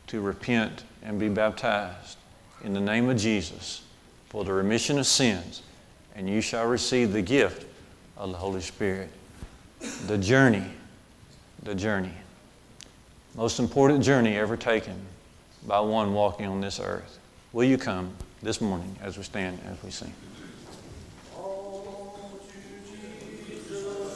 to 0.09 0.21
repent 0.21 0.85
and 1.03 1.19
be 1.19 1.29
baptized 1.29 2.19
in 2.65 2.73
the 2.73 2.81
name 2.81 3.09
of 3.09 3.17
Jesus 3.17 3.83
for 4.29 4.45
the 4.45 4.53
remission 4.53 4.99
of 4.99 5.07
sins, 5.07 5.63
and 6.17 6.29
you 6.29 6.41
shall 6.41 6.67
receive 6.67 7.13
the 7.13 7.23
gift 7.23 7.67
of 8.17 8.31
the 8.31 8.37
Holy 8.37 8.61
Spirit 8.61 9.09
the 10.07 10.19
journey, 10.19 10.65
the 11.63 11.75
journey. 11.75 12.13
Most 13.35 13.59
important 13.59 14.03
journey 14.05 14.37
ever 14.37 14.57
taken 14.57 14.95
by 15.67 15.81
one 15.81 16.13
walking 16.13 16.47
on 16.47 16.61
this 16.61 16.79
earth. 16.81 17.19
Will 17.53 17.65
you 17.65 17.79
come 17.79 18.13
this 18.43 18.61
morning 18.61 18.97
as 19.01 19.17
we 19.17 19.25
stand, 19.25 19.59
as 19.67 19.83
we 19.83 19.91
sing? 19.91 20.13